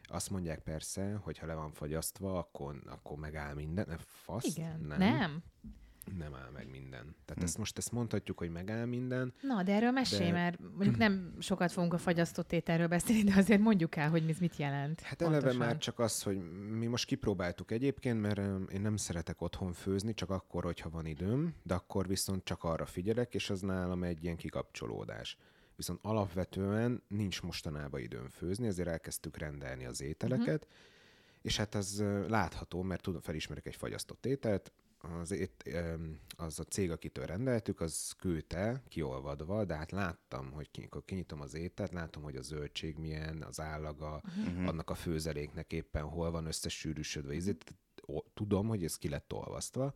[0.03, 3.99] azt mondják persze, hogy ha le van fagyasztva, akkor, akkor megáll minden.
[3.99, 4.45] Fasz?
[4.45, 4.81] Igen.
[4.81, 4.99] Nem.
[4.99, 5.43] nem
[6.17, 7.17] nem áll meg minden.
[7.25, 7.43] Tehát hm.
[7.43, 9.33] ezt most ezt mondhatjuk, hogy megáll minden.
[9.41, 10.33] Na, de erről mesélj, de...
[10.33, 14.39] mert mondjuk nem sokat fogunk a fagyasztott ételről beszélni, de azért mondjuk el, hogy ez
[14.39, 15.01] mit jelent.
[15.01, 15.45] Hát pontosan.
[15.45, 16.39] eleve már csak az, hogy
[16.71, 18.39] mi most kipróbáltuk egyébként, mert
[18.73, 22.87] én nem szeretek otthon főzni, csak akkor, hogyha van időm, de akkor viszont csak arra
[22.87, 25.37] figyelek, és az nálam egy ilyen kikapcsolódás.
[25.77, 30.79] Viszont alapvetően nincs mostanában időm főzni, ezért elkezdtük rendelni az ételeket, uh-huh.
[31.43, 35.79] és hát ez látható, mert tudom, felismerek egy fagyasztott ételt, az, ét,
[36.37, 41.55] az a cég, akitől rendeltük, az küldte kiolvadva, de hát láttam, hogy amikor kinyitom az
[41.55, 44.69] ételt, látom, hogy a zöldség milyen, az állaga, uh-huh.
[44.69, 47.35] annak a főzeléknek éppen hol van összesűrűsödve.
[47.35, 48.25] Uh-huh.
[48.35, 49.95] Tudom, hogy ez ki lett olvasztva,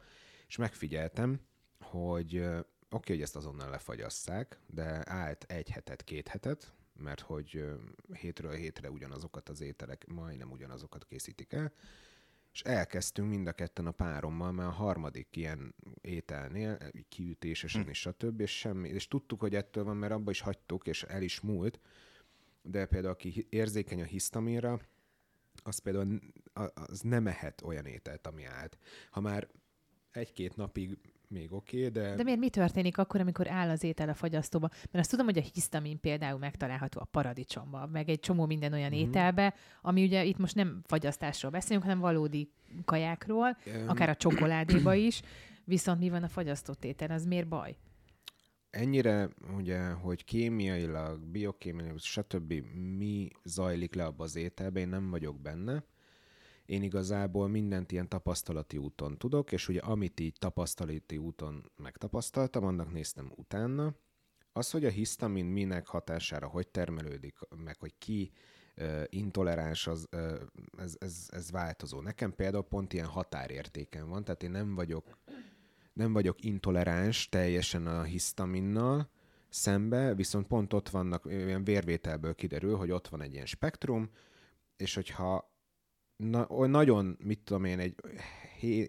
[0.49, 1.41] és megfigyeltem,
[1.81, 7.65] hogy oké, okay, hogy ezt azonnal lefagyasszák, de állt egy hetet, két hetet, mert hogy
[8.12, 11.73] hétről hétre ugyanazokat az ételek, majdnem ugyanazokat készítik el,
[12.53, 17.88] és elkezdtünk mind a ketten a párommal, mert a harmadik ilyen ételnél, kiütésesen hm.
[17.88, 18.41] és stb.
[18.41, 21.81] És semmi, és tudtuk, hogy ettől van, mert abba is hagytuk, és el is múlt,
[22.62, 24.81] de például aki érzékeny a hisztamínra,
[25.62, 26.21] az például
[26.75, 28.79] az nem ehet olyan ételt, ami állt.
[29.11, 29.49] Ha már
[30.11, 30.99] egy-két napig
[31.33, 32.14] még oké, okay, de...
[32.14, 34.68] De miért mi történik akkor, amikor áll az étel a fagyasztóba?
[34.73, 38.90] Mert azt tudom, hogy a hisztamin például megtalálható a paradicsomba, meg egy csomó minden olyan
[38.90, 39.09] mm-hmm.
[39.09, 42.51] ételbe, ami ugye itt most nem fagyasztásról beszélünk, hanem valódi
[42.85, 43.88] kajákról, um...
[43.88, 45.23] akár a csokoládéba is,
[45.64, 47.77] viszont mi van a fagyasztott étel, az miért baj?
[48.73, 52.53] ennyire, ugye, hogy kémiailag, biokémiailag, stb.
[52.97, 55.85] mi zajlik le abba az ételbe, én nem vagyok benne.
[56.66, 62.92] Én igazából mindent ilyen tapasztalati úton tudok, és ugye amit így tapasztalati úton megtapasztaltam, annak
[62.92, 63.94] néztem utána.
[64.53, 68.31] Az, hogy a hisztamin minek hatására hogy termelődik, meg hogy ki
[68.77, 70.40] uh, intoleráns, az, uh,
[70.79, 72.01] ez, ez, ez változó.
[72.01, 75.18] Nekem például pont ilyen határértéken van, tehát én nem vagyok,
[75.92, 79.11] nem vagyok intoleráns teljesen a hisztaminnal
[79.48, 84.11] szembe, viszont pont ott vannak, ilyen vérvételből kiderül, hogy ott van egy ilyen spektrum,
[84.77, 85.52] és hogyha
[86.16, 87.94] na, nagyon, mit tudom én, egy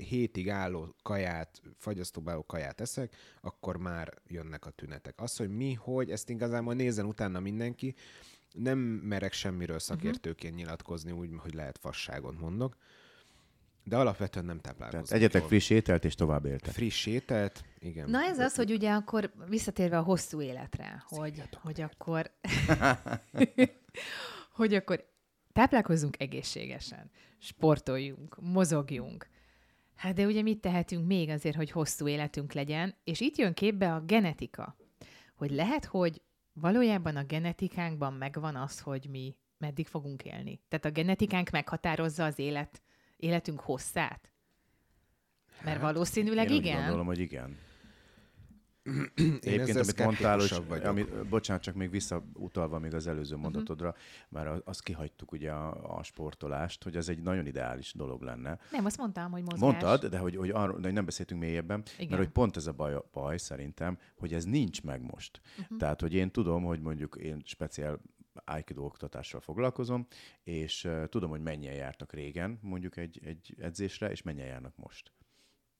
[0.07, 5.21] hétig álló kaját, fagyasztóba álló kaját eszek, akkor már jönnek a tünetek.
[5.21, 7.95] Az, hogy mi, hogy, ezt igazából nézzen utána mindenki,
[8.51, 9.85] nem merek semmiről mhm.
[9.85, 12.77] szakértőként nyilatkozni, úgy, hogy lehet fasságon mondok,
[13.83, 15.05] de alapvetően nem táplálkozom.
[15.05, 16.73] Tehát egyetek friss ételt, és tovább éltek.
[16.73, 18.09] Friss ételt, igen.
[18.09, 22.31] Na ez az, hogy ugye akkor visszatérve a hosszú életre, hogy, hogy akkor
[24.51, 25.12] hogy akkor
[25.53, 29.27] táplálkozzunk egészségesen, sportoljunk, mozogjunk.
[29.95, 33.93] Hát de ugye mit tehetünk még azért, hogy hosszú életünk legyen, és itt jön képbe
[33.93, 34.75] a genetika.
[35.35, 36.21] Hogy lehet, hogy
[36.53, 40.61] valójában a genetikánkban megvan az, hogy mi meddig fogunk élni.
[40.67, 42.81] Tehát a genetikánk meghatározza az élet,
[43.17, 44.31] életünk hosszát?
[45.63, 46.75] Mert hát, valószínűleg én igen.
[46.75, 47.57] Én gondolom, hogy igen.
[49.41, 53.43] Egyébként, amit mondtál, hogy, ami, bocsánat, csak még visszautalva még az előző mhm.
[53.43, 54.03] mondatodra, uh-huh.
[54.29, 58.59] már azt kihagytuk ugye a, a sportolást, hogy ez egy nagyon ideális dolog lenne.
[58.71, 59.59] Nem, azt mondtam, hogy mozgás.
[59.59, 62.09] Mondtad, de hogy, hogy, arra, de hogy nem beszéltünk mélyebben, Igen.
[62.09, 65.41] mert hogy pont ez a baj, baj szerintem, hogy ez nincs meg most.
[65.59, 65.77] Uh-huh.
[65.77, 67.99] Tehát, hogy én tudom, hogy mondjuk én speciál
[68.45, 70.07] Aikido oktatással foglalkozom,
[70.43, 75.11] és uh, tudom, hogy mennyien jártak régen mondjuk egy, egy edzésre, és mennyien járnak most.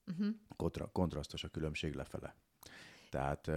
[0.06, 0.34] Uh-huh.
[0.56, 2.36] Kontra, kontrasztos a különbség lefele.
[3.14, 3.50] Tehát,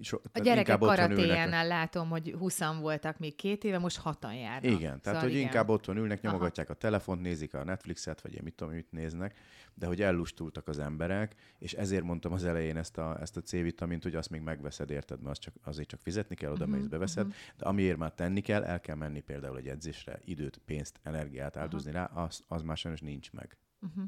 [0.00, 4.70] so, a gyerekek karatéjánál látom, hogy 20 voltak még két éve, most hatan járnak.
[4.70, 5.42] Igen, tehát szóval hogy igen.
[5.42, 6.76] inkább otthon ülnek, nyomogatják Aha.
[6.78, 9.38] a telefont, nézik a Netflixet, vagy én mit tudom, mit néznek,
[9.74, 14.02] de hogy ellustultak az emberek, és ezért mondtam az elején ezt a, ezt a C-vitamint,
[14.02, 16.88] hogy azt még megveszed, érted, mert az csak, azért csak fizetni kell, oda uh-huh, mész,
[16.88, 17.40] beveszed, uh-huh.
[17.56, 21.90] de amiért már tenni kell, el kell menni például egy edzésre, időt, pénzt, energiát áldozni
[21.90, 22.06] uh-huh.
[22.14, 23.56] rá, az, az már sajnos nincs meg.
[23.80, 24.04] Uh-huh.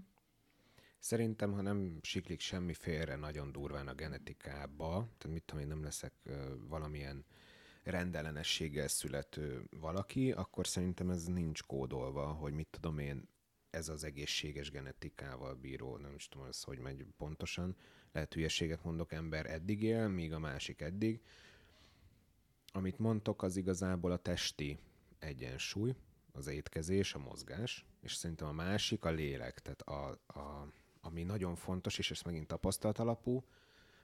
[1.06, 5.82] Szerintem, ha nem siklik semmi félre nagyon durván a genetikába, tehát mit tudom én, nem
[5.82, 6.12] leszek
[6.68, 7.24] valamilyen
[7.82, 13.28] rendellenességgel születő valaki, akkor szerintem ez nincs kódolva, hogy mit tudom én,
[13.70, 17.76] ez az egészséges genetikával bíró, nem is tudom, ez hogy megy pontosan,
[18.12, 21.20] lehet hülyeséget mondok, ember eddig él, míg a másik eddig.
[22.72, 24.78] Amit mondtok, az igazából a testi
[25.18, 25.94] egyensúly,
[26.32, 30.72] az étkezés, a mozgás, és szerintem a másik a lélek, tehát a, a
[31.06, 33.44] ami nagyon fontos, és ez megint tapasztalat alapú,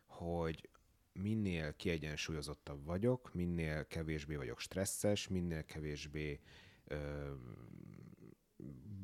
[0.07, 0.69] hogy
[1.13, 6.41] minél kiegyensúlyozottabb vagyok, minél kevésbé vagyok stresszes, minél kevésbé
[6.85, 7.33] ö,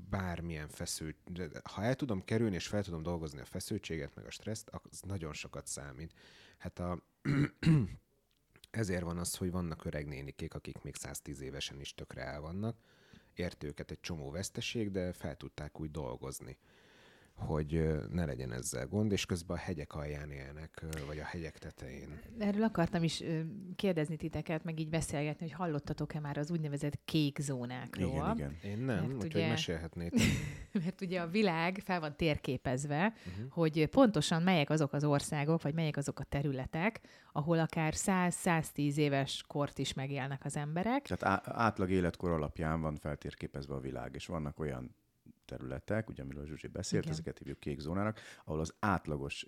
[0.08, 1.16] bármilyen feszült,
[1.62, 5.32] ha el tudom kerülni és fel tudom dolgozni a feszültséget, meg a stresszt, az nagyon
[5.32, 6.14] sokat számít.
[6.58, 7.02] Hát a,
[8.70, 12.78] ezért van az, hogy vannak öreg nénikék, akik még 110 évesen is tökre el vannak,
[13.34, 16.58] ért őket egy csomó veszteség, de fel tudták úgy dolgozni
[17.38, 22.20] hogy ne legyen ezzel gond, és közben a hegyek alján élnek, vagy a hegyek tetején.
[22.38, 23.22] Erről akartam is
[23.76, 28.08] kérdezni titeket, meg így beszélgetni, hogy hallottatok-e már az úgynevezett kék zónákról.
[28.08, 28.56] Igen, igen.
[28.62, 30.20] Én nem, mert úgyhogy ugye, mesélhetnétek.
[30.84, 33.52] mert ugye a világ fel van térképezve, uh-huh.
[33.52, 37.00] hogy pontosan melyek azok az országok, vagy melyek azok a területek,
[37.32, 41.06] ahol akár 100-110 éves kort is megélnek az emberek.
[41.06, 44.96] Tehát átlag életkor alapján van feltérképezve a világ, és vannak olyan
[45.48, 47.14] területek, ugye amiről Zsuzsi beszélt, Igen.
[47.14, 49.42] ezeket hívjuk kék zónának, ahol az átlagos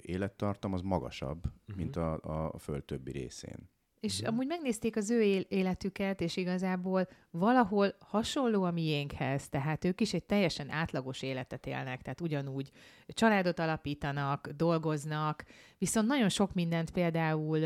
[0.00, 1.76] élettartam az magasabb, uh-huh.
[1.76, 2.18] mint a,
[2.52, 3.70] a föld többi részén.
[4.00, 4.32] És uh-huh.
[4.32, 10.24] amúgy megnézték az ő életüket, és igazából valahol hasonló a miénkhez, tehát ők is egy
[10.24, 12.70] teljesen átlagos életet élnek, tehát ugyanúgy
[13.06, 15.44] családot alapítanak, dolgoznak,
[15.78, 17.58] viszont nagyon sok mindent például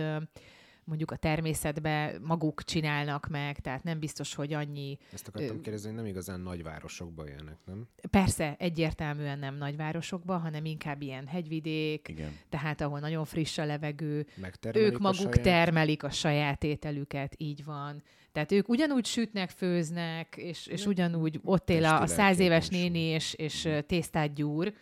[0.91, 4.99] mondjuk a természetbe maguk csinálnak meg, tehát nem biztos, hogy annyi...
[5.13, 5.61] Ezt akartam ö...
[5.61, 7.89] kérdezni, hogy nem igazán nagyvárosokban élnek, nem?
[8.11, 12.39] Persze, egyértelműen nem nagyvárosokban, hanem inkább ilyen hegyvidék, Igen.
[12.49, 14.27] tehát ahol nagyon friss a levegő,
[14.75, 15.43] ők maguk a saját...
[15.43, 18.03] termelik a saját ételüket, így van.
[18.33, 23.01] Tehát ők ugyanúgy sütnek, főznek, és, és ugyanúgy ott él a, a száz éves néni,
[23.01, 24.73] és, és tésztát gyúr,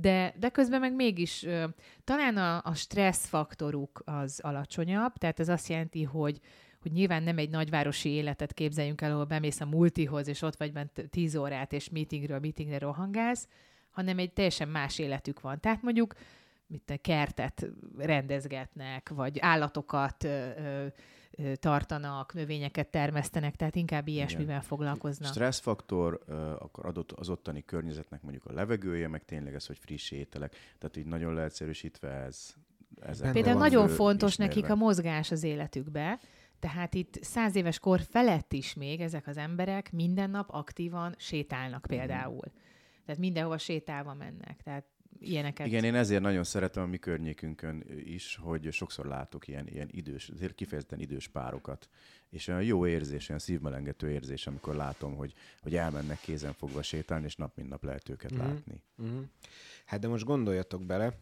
[0.00, 1.46] de, de közben meg mégis
[2.04, 6.40] talán a, a stressz faktoruk az alacsonyabb, tehát ez azt jelenti, hogy
[6.82, 10.72] hogy nyilván nem egy nagyvárosi életet képzeljünk el, ahol bemész a multihoz, és ott vagy
[10.72, 13.48] bent tíz órát, és meetingről meetingre rohangálsz,
[13.90, 15.60] hanem egy teljesen más életük van.
[15.60, 16.14] Tehát mondjuk
[16.66, 17.66] mit kertet
[17.98, 20.86] rendezgetnek, vagy állatokat ö, ö,
[21.54, 24.60] tartanak, növényeket termesztenek, tehát inkább ilyesmivel Igen.
[24.60, 25.32] foglalkoznak.
[25.32, 26.20] Stresszfaktor,
[26.58, 30.56] akkor adott az ottani környezetnek mondjuk a levegője, meg tényleg ez, hogy friss ételek.
[30.78, 32.54] Tehát így nagyon leegyszerűsítve ez.
[33.00, 34.54] ez Például nagyon fontos ismerve.
[34.54, 36.20] nekik a mozgás az életükbe,
[36.58, 41.86] tehát itt száz éves kor felett is még ezek az emberek minden nap aktívan sétálnak
[41.86, 41.96] mhm.
[41.96, 42.44] például.
[42.48, 42.62] Mm.
[43.04, 44.60] Tehát mindenhova sétálva mennek.
[44.62, 44.84] Tehát
[45.18, 45.66] ilyeneket.
[45.66, 50.30] Igen, én ezért nagyon szeretem a mi környékünkön is, hogy sokszor látok ilyen, ilyen idős,
[50.54, 51.88] kifejezetten idős párokat.
[52.30, 57.24] És olyan jó érzés, olyan szívmelengető érzés, amikor látom, hogy, hogy elmennek kézen fogva sétálni,
[57.24, 58.46] és nap mint nap lehet őket mm-hmm.
[58.46, 58.82] látni.
[59.02, 59.22] Mm-hmm.
[59.84, 61.18] Hát de most gondoljatok bele,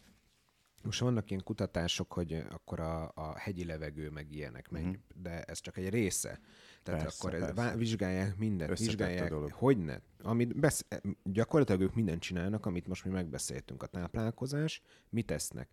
[0.83, 4.91] most vannak ilyen kutatások, hogy akkor a, a hegyi levegő meg ilyenek, mm-hmm.
[5.15, 6.39] de ez csak egy része.
[6.83, 7.53] Tehát persze, akkor persze.
[7.53, 9.97] Vá- vizsgálják mindent, Összetett vizsgálják, hogy ne.
[10.21, 13.83] Amit besz- gyakorlatilag ők mindent csinálnak, amit most mi megbeszéltünk.
[13.83, 15.69] A táplálkozás, mit tesznek,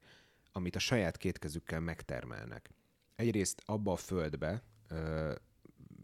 [0.52, 2.70] amit a saját kétkezükkel megtermelnek.
[3.16, 5.32] Egyrészt abba a földbe ö,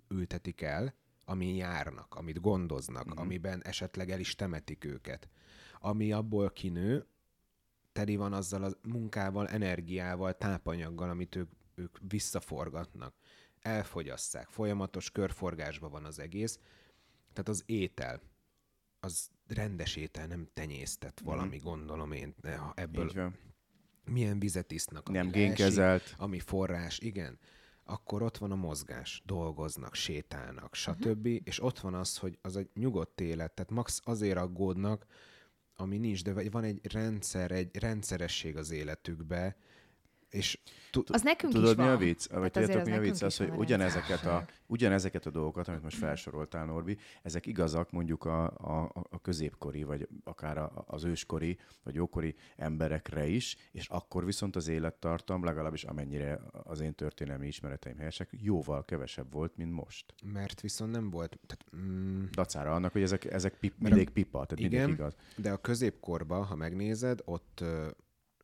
[0.08, 3.18] ültetik el, ami járnak, amit gondoznak, mm-hmm.
[3.18, 5.28] amiben esetleg el is temetik őket.
[5.80, 7.06] Ami abból kinő,
[7.92, 13.14] teli van azzal a munkával, energiával, tápanyaggal, amit ők, ők visszaforgatnak
[13.66, 16.58] elfogyasszák, folyamatos körforgásban van az egész.
[17.32, 18.20] Tehát az étel,
[19.00, 21.30] az rendes étel, nem tenyésztett mhm.
[21.30, 21.62] valami, mm.
[21.62, 22.34] gondolom én.
[22.74, 23.32] Ebből
[24.04, 26.14] milyen vizet isznak, ami nem génkezelt.
[26.18, 27.38] ami forrás, igen.
[27.84, 31.26] Akkor ott van a mozgás, dolgoznak, sétálnak, stb.
[31.26, 31.40] Uh-huh.
[31.44, 35.06] És ott van az, hogy az egy nyugodt élet, tehát max azért aggódnak,
[35.76, 39.56] ami nincs, de van egy rendszer, egy rendszeresség az életükbe,
[40.36, 40.58] És
[41.06, 41.86] az nekünk tudod, is van.
[41.86, 42.26] mi a vicc?
[42.28, 43.22] Vagy tudjátok, mi a vicc?
[43.22, 48.44] Az, hogy ugyanezeket a, ugyanezeket a dolgokat, amit most felsoroltál, Norbi, ezek igazak mondjuk a,
[48.44, 54.56] a, a középkori, vagy akár a, az őskori, vagy ókori emberekre is, és akkor viszont
[54.56, 60.14] az élettartam, legalábbis amennyire az én történelmi ismereteim helyesek, jóval kevesebb volt, mint most.
[60.32, 61.38] Mert viszont nem volt...
[61.46, 65.14] Tehát, mm, Dacára annak, hogy ezek, ezek pip, mindig pipa, tehát igen, mindig igaz.
[65.36, 67.64] de a középkorban, ha megnézed, ott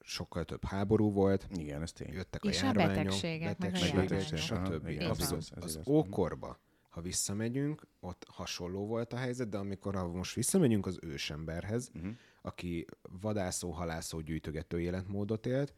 [0.05, 1.47] sokkal több háború volt.
[1.55, 2.12] Igen, ez tény.
[2.12, 5.03] Jöttek a és járványok, a betegségek, betegségek, betegségek stb.
[5.11, 5.51] Abszolút.
[5.61, 10.99] Az ókorba, ha visszamegyünk, ott hasonló volt a helyzet, de amikor ha most visszamegyünk az
[11.03, 12.12] ősemberhez, uh-huh.
[12.43, 12.87] aki
[13.21, 15.75] vadászó, halászó, gyűjtögető életmódot élt,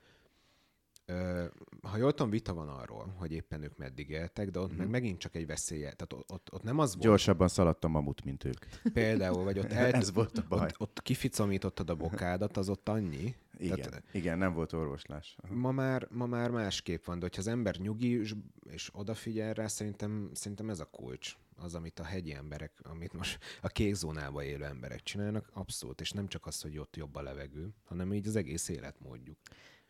[1.83, 4.77] ha jól tudom, vita van arról, hogy éppen ők meddig éltek, de ott mm.
[4.77, 5.93] meg megint csak egy veszélye.
[5.93, 7.05] Tehát ott, ott, ott nem az volt.
[7.07, 8.67] Gyorsabban szaladtam mamut, mint ők.
[8.93, 10.61] Például, vagy ott, el, Ez volt a baj.
[10.61, 13.35] Ott, ott kificamítottad a bokádat, az ott annyi.
[13.59, 15.37] Igen, Tehát, igen nem volt orvoslás.
[15.49, 18.35] Ma már, ma már másképp van, de hogyha az ember nyugi és,
[18.71, 23.39] és odafigyel rá, szerintem, szerintem ez a kulcs az, amit a hegyi emberek, amit most
[23.63, 27.23] a kék zónába élő emberek csinálnak, abszolút, és nem csak az, hogy ott jobb a
[27.23, 29.39] levegő, hanem így az egész életmódjuk.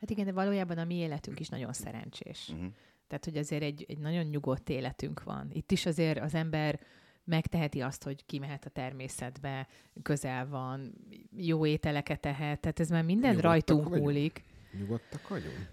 [0.04, 2.48] Hát igen, de valójában a mi életünk is nagyon szerencsés.
[2.48, 2.66] Uh-huh.
[3.06, 5.48] Tehát, hogy azért egy, egy nagyon nyugodt életünk van.
[5.52, 6.80] Itt is azért az ember
[7.24, 9.66] megteheti azt, hogy kimehet a természetbe,
[10.02, 10.94] közel van,
[11.36, 14.04] jó ételeket tehet, tehát ez már minden Nyugodtak rajtunk vagyunk.
[14.04, 14.44] múlik.
[14.78, 15.70] Nyugodtak vagyunk?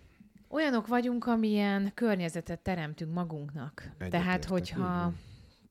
[0.48, 3.92] Olyanok vagyunk, amilyen környezetet teremtünk magunknak.
[3.98, 5.14] Egyet Tehát, értek, hogyha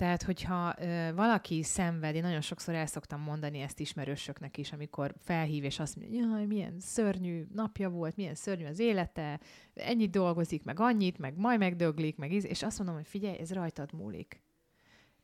[0.00, 5.14] tehát, hogyha ö, valaki szenved, én nagyon sokszor el szoktam mondani ezt ismerősöknek is, amikor
[5.18, 9.40] felhív, és azt mondja, jaj, milyen szörnyű napja volt, milyen szörnyű az élete,
[9.74, 13.52] ennyit dolgozik, meg annyit, meg majd megdöglik, meg íz, és azt mondom, hogy figyelj, ez
[13.52, 14.42] rajtad múlik.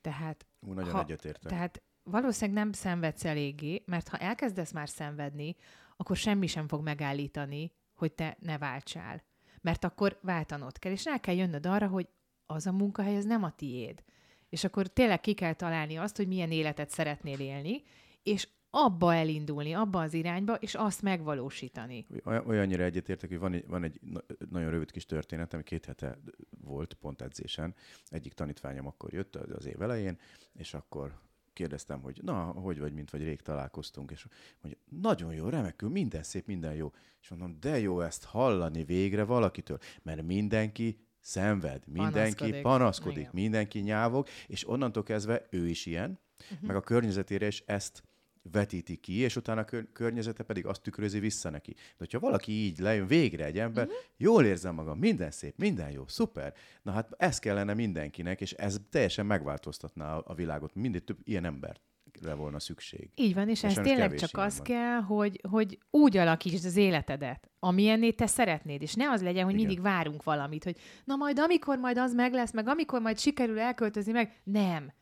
[0.01, 1.51] Tehát, Ú, nagyon ha, egyetértek.
[1.51, 5.57] Tehát valószínűleg nem szenvedsz eléggé, mert ha elkezdesz már szenvedni,
[5.97, 9.23] akkor semmi sem fog megállítani, hogy te ne váltsál.
[9.61, 12.09] Mert akkor váltanod kell, és rá kell jönnöd arra, hogy
[12.47, 14.05] az a munkahely, az nem a tiéd
[14.57, 17.83] és akkor tényleg ki kell találni azt, hogy milyen életet szeretnél élni,
[18.23, 22.07] és abba elindulni, abba az irányba, és azt megvalósítani.
[22.25, 24.01] Olyannyira egyetértek, hogy van egy, van egy
[24.51, 26.19] nagyon rövid kis történet, ami két hete
[26.65, 27.75] volt pont edzésen.
[28.09, 30.19] Egyik tanítványom akkor jött az év elején,
[30.53, 31.21] és akkor
[31.53, 34.27] kérdeztem, hogy na, hogy vagy, mint vagy rég találkoztunk, és
[34.61, 36.93] mondja, nagyon jó, remekül, minden szép, minden jó.
[37.21, 43.79] És mondom, de jó ezt hallani végre valakitől, mert mindenki szenved, mindenki panaszkodik, panaszkodik mindenki
[43.79, 46.19] nyávog, és onnantól kezdve ő is ilyen,
[46.51, 46.67] uh-huh.
[46.67, 48.03] meg a környezetére is ezt
[48.53, 51.73] vetíti ki, és utána a kör- környezete pedig azt tükrözi vissza neki.
[51.73, 54.01] De hogyha valaki így lejön végre egy ember, uh-huh.
[54.17, 56.55] jól érzem magam, minden szép, minden jó, szuper.
[56.83, 60.75] Na hát ez kellene mindenkinek, és ez teljesen megváltoztatná a világot.
[60.75, 61.81] Mindig több ilyen embert
[62.21, 63.11] le volna szükség.
[63.15, 64.65] Így van, és, és ez tényleg csak az van.
[64.65, 69.55] kell, hogy, hogy úgy alakítsd az életedet, amilyenné te szeretnéd, és ne az legyen, hogy
[69.55, 69.67] Igen.
[69.67, 73.59] mindig várunk valamit, hogy na majd amikor majd az meg lesz, meg amikor majd sikerül
[73.59, 74.93] elköltözni meg, nem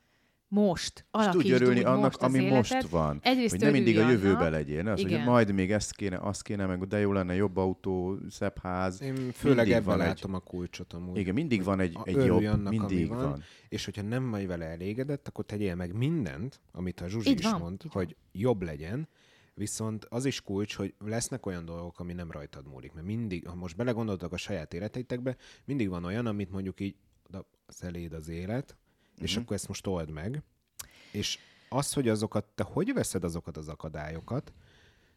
[0.49, 2.57] most alakítsd tudj örülni úgy annak, most ami életed.
[2.57, 3.21] most van.
[3.23, 4.83] Egyrészt hogy nem mindig a jövőbe legyél.
[4.83, 4.93] Ne?
[4.93, 8.59] Az, hogy majd még ezt kéne, azt kéne, meg de jó lenne jobb autó, szebb
[8.59, 9.03] ház.
[9.03, 10.41] Én főleg ebben látom egy...
[10.45, 11.17] a kulcsot amúgy.
[11.17, 13.19] Igen, mindig van egy, egy jobb, annak, mindig van.
[13.19, 13.43] van.
[13.69, 17.61] És hogyha nem vagy vele elégedett, akkor tegyél meg mindent, amit a Zsuzsi is van,
[17.61, 18.43] mond, hogy van.
[18.43, 19.09] jobb legyen,
[19.57, 22.93] Viszont az is kulcs, hogy lesznek olyan dolgok, ami nem rajtad múlik.
[22.93, 26.97] Mert mindig, ha most belegondoltak a saját életeitekbe, mindig van olyan, amit mondjuk így
[27.67, 28.77] az eléd az élet,
[29.19, 29.43] és uh-huh.
[29.43, 30.43] akkor ezt most old meg.
[31.13, 34.53] És az, hogy azokat, te hogy veszed azokat az akadályokat,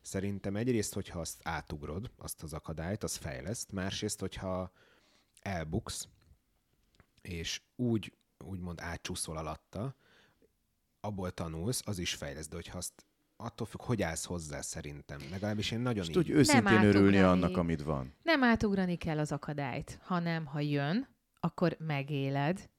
[0.01, 4.71] szerintem egyrészt, hogyha azt átugrod, azt az akadályt, az fejleszt, másrészt, hogyha
[5.41, 6.07] elbuksz,
[7.21, 9.95] és úgy, úgymond átcsúszol alatta,
[10.99, 13.05] abból tanulsz, az is fejleszt, de hogyha azt
[13.37, 15.19] attól függ, hogy állsz hozzá szerintem.
[15.31, 18.13] Legalábbis én nagyon És tudj őszintén örülni annak, amit van.
[18.23, 21.07] Nem átugrani kell az akadályt, hanem ha jön,
[21.39, 22.69] akkor megéled,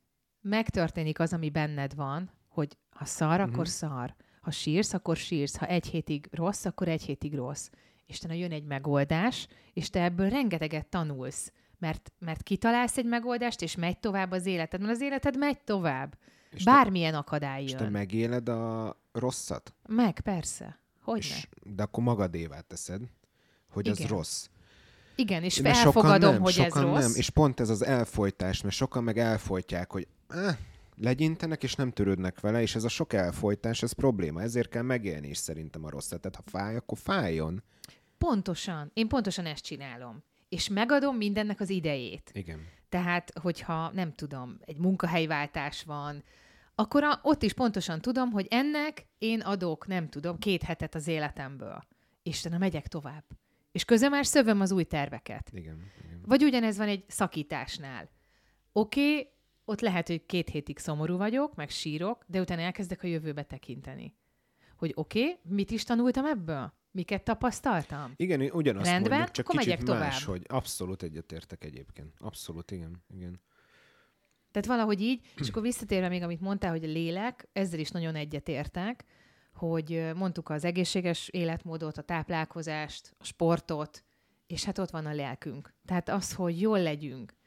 [0.41, 4.15] megtörténik az, ami benned van, hogy ha szar, akkor szar.
[4.41, 5.57] Ha sírsz, akkor sírsz.
[5.57, 7.69] Ha egy hétig rossz, akkor egy hétig rossz.
[8.07, 11.53] És te jön egy megoldás, és te ebből rengeteget tanulsz.
[11.79, 16.19] Mert, mert kitalálsz egy megoldást, és megy tovább az életed, mert az életed megy tovább.
[16.51, 17.69] És Bármilyen te, akadály jön.
[17.69, 19.75] És te megéled a rosszat?
[19.89, 20.79] Meg, persze.
[21.03, 23.01] Hogy és, De akkor magadévá teszed,
[23.71, 23.99] hogy Igen.
[24.03, 24.49] az rossz.
[25.17, 27.07] Igen, és elfogadom, nem, hogy ez rossz.
[27.07, 30.57] nem, és pont ez az elfolytás, mert sokan meg elfolytják, hogy eh,
[30.97, 34.43] legyintenek, és nem törődnek vele, és ez a sok elfolytás, ez probléma.
[34.43, 36.21] Ezért kell megélni is szerintem a rosszat.
[36.21, 37.63] Tehát ha fáj, akkor fájjon.
[38.19, 38.91] Pontosan.
[38.95, 40.23] Én pontosan ezt csinálom.
[40.49, 42.31] És megadom mindennek az idejét.
[42.33, 42.67] Igen.
[42.89, 46.25] Tehát, hogyha nem tudom, egy munkahelyváltás van,
[46.75, 51.07] akkor a, ott is pontosan tudom, hogy ennek én adok, nem tudom, két hetet az
[51.07, 51.85] életemből.
[52.23, 53.25] Istenem, megyek tovább.
[53.73, 55.51] És közben már szövöm az új terveket.
[55.53, 56.21] Igen, igen.
[56.27, 58.11] Vagy ugyanez van egy szakításnál.
[58.73, 59.33] Oké, okay,
[59.69, 64.15] ott lehet, hogy két hétig szomorú vagyok, meg sírok, de utána elkezdek a jövőbe tekinteni.
[64.77, 66.73] Hogy oké, okay, mit is tanultam ebből?
[66.91, 68.13] Miket tapasztaltam?
[68.17, 70.39] Igen, ugyanazt Rendben, mondjuk, csak akkor kicsit megyek más, tovább.
[70.39, 72.15] hogy abszolút egyetértek egyébként.
[72.19, 73.05] Abszolút, igen.
[73.15, 73.41] igen.
[74.51, 78.15] Tehát valahogy így, és akkor visszatérve még, amit mondtál, hogy a lélek, ezzel is nagyon
[78.15, 79.05] egyetértek,
[79.53, 84.05] hogy mondtuk az egészséges életmódot, a táplálkozást, a sportot,
[84.47, 85.75] és hát ott van a lelkünk.
[85.85, 87.38] Tehát az, hogy jól legyünk,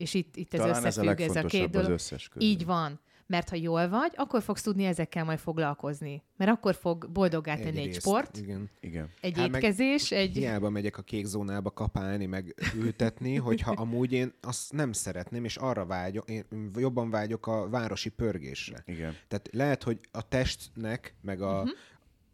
[0.00, 1.98] és itt, itt ez Talán összefügg, ez, a, ez a két dolog.
[2.38, 3.00] Így van.
[3.26, 6.22] Mert ha jól vagy, akkor fogsz tudni ezekkel majd foglalkozni.
[6.36, 8.70] Mert akkor fog boldoggá tenni egy, egy sport, igen.
[8.80, 9.08] Igen.
[9.20, 10.36] egy hát étkezés, egy...
[10.36, 15.56] Hiába megyek a kék zónába kapálni, meg ültetni, hogyha amúgy én azt nem szeretném, és
[15.56, 16.44] arra vágyok, én
[16.76, 18.82] jobban vágyok a városi pörgésre.
[18.86, 19.16] Igen.
[19.28, 21.70] Tehát lehet, hogy a testnek, meg a uh-huh.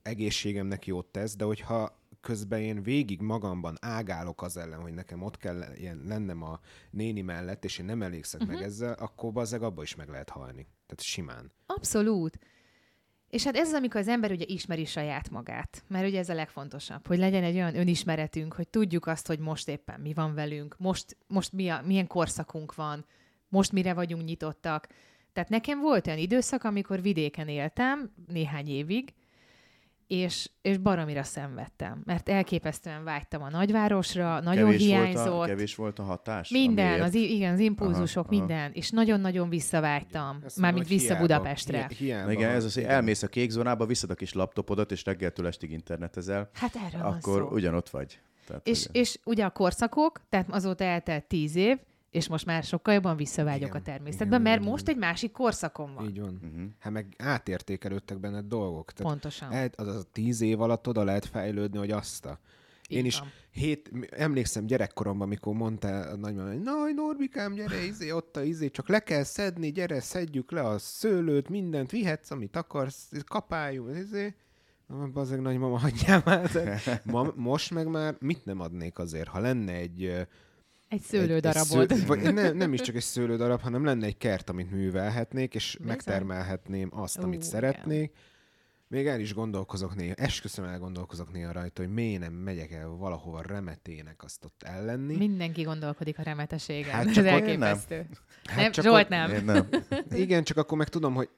[0.02, 5.36] egészségemnek jót tesz, de hogyha közben én végig magamban ágálok az ellen, hogy nekem ott
[5.36, 6.60] kell ilyen lennem a
[6.90, 8.54] néni mellett, és én nem elégszek uh-huh.
[8.56, 8.72] meg mhm.
[8.72, 10.66] ezzel, akkor bazzeg abba is meg lehet halni.
[10.86, 11.52] Tehát simán.
[11.66, 12.38] Abszolút.
[13.28, 15.84] És hát ez az, amikor az ember ugye ismeri saját magát.
[15.88, 19.68] Mert ugye ez a legfontosabb, hogy legyen egy olyan önismeretünk, hogy tudjuk azt, hogy most
[19.68, 23.04] éppen mi van velünk, most, most mi a, milyen korszakunk van,
[23.48, 24.86] most mire vagyunk nyitottak.
[25.32, 29.14] Tehát nekem volt olyan időszak, amikor vidéken éltem néhány évig,
[30.06, 35.28] és, és baromira szenvedtem, mert elképesztően vágytam a nagyvárosra, nagyon kevés hiányzott.
[35.28, 36.50] Volt a, kevés volt a hatás?
[36.50, 38.74] Minden, az, igen, az impulzusok, aha, minden, aha.
[38.74, 41.86] és nagyon-nagyon visszavágytam, mármint vissza hiába, Budapestre.
[41.88, 45.04] Hi- hiába, igen, ez az, hogy elmész a kék zónába, visszad a kis laptopodat, és
[45.04, 46.50] reggeltől estig internetezel.
[46.52, 47.54] Hát erről Akkor van szó.
[47.54, 48.20] ugyanott vagy.
[48.46, 51.78] Tehát, és, és ugye a korszakok, tehát azóta eltelt tíz év,
[52.16, 55.32] és most már sokkal jobban visszavágyok igen, a természetben, igen, mert igen, most egy másik
[55.32, 56.08] korszakon van.
[56.08, 56.40] Így van.
[56.42, 56.68] Uh-huh.
[56.78, 58.92] Hát meg átértékelődtek benned dolgok.
[58.92, 59.52] Tehát Pontosan.
[59.52, 62.38] El, az a tíz év alatt oda lehet fejlődni, hogy azt a...
[62.88, 68.36] Én is hét, emlékszem gyerekkoromban, amikor mondta a nagymama, hogy Naj, Norbikám, gyere, izé, ott
[68.36, 73.10] a izé, csak le kell szedni, gyere, szedjük le a szőlőt, mindent, vihetsz, amit akarsz,
[73.26, 74.34] kapáljunk, izé.
[75.12, 76.50] Bazeg nagymama, hagyjál már.
[77.04, 80.26] Ma, most meg már mit nem adnék azért, ha lenne egy
[80.96, 81.90] egy szőlődarabot.
[81.90, 85.54] Egy, sző, vagy ne, nem is csak egy szőlődarab, hanem lenne egy kert, amit művelhetnék,
[85.54, 85.86] és Bizony.
[85.86, 88.10] megtermelhetném azt, amit uh, szeretnék.
[88.10, 88.24] Igen.
[88.88, 93.42] Még el is gondolkozok néha, esküszöm elgondolkozok néha rajta, hogy miért nem megyek el valahova
[93.42, 95.16] remetének azt ott ellenni.
[95.16, 96.90] Mindenki gondolkodik a remeteségen.
[96.90, 97.96] Hát csak Ez elképesztő.
[97.96, 98.06] Nem.
[98.44, 99.44] Hát nem, csak Zsolt nem.
[99.44, 99.68] nem.
[100.24, 101.28] Igen, csak akkor meg tudom, hogy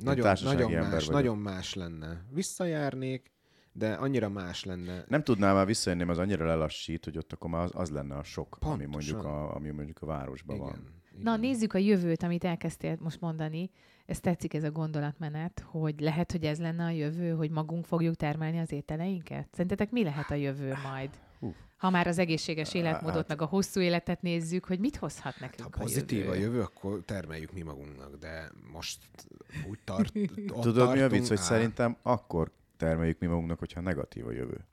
[0.00, 2.24] nagyon, nagyon más, nagyon más lenne.
[2.30, 3.32] Visszajárnék,
[3.78, 5.04] de annyira más lenne.
[5.08, 8.22] Nem tudnál már visszajönni, az annyira lelassít, hogy ott akkor már az, az lenne a
[8.22, 10.78] sok, ami mondjuk a, ami mondjuk a városban igen, van.
[11.12, 11.22] Igen.
[11.22, 13.70] Na, nézzük a jövőt, amit elkezdtél most mondani.
[14.06, 18.14] Ez tetszik, ez a gondolatmenet, hogy lehet, hogy ez lenne a jövő, hogy magunk fogjuk
[18.14, 19.48] termelni az ételeinket?
[19.52, 21.10] Szerintetek mi lehet a jövő majd?
[21.40, 21.54] Hú.
[21.76, 25.62] Ha már az egészséges életmódot, hát, meg a hosszú életet nézzük, hogy mit hozhat nekünk
[25.62, 26.38] hát, ha pozitív a jövő?
[26.38, 28.98] a jövő, akkor termeljük mi magunknak, de most
[29.70, 30.12] úgy tart,
[30.60, 34.66] Tudod, mi a vicc, hogy szerintem akkor termeljük mi magunknak, hogyha negatív a jövő.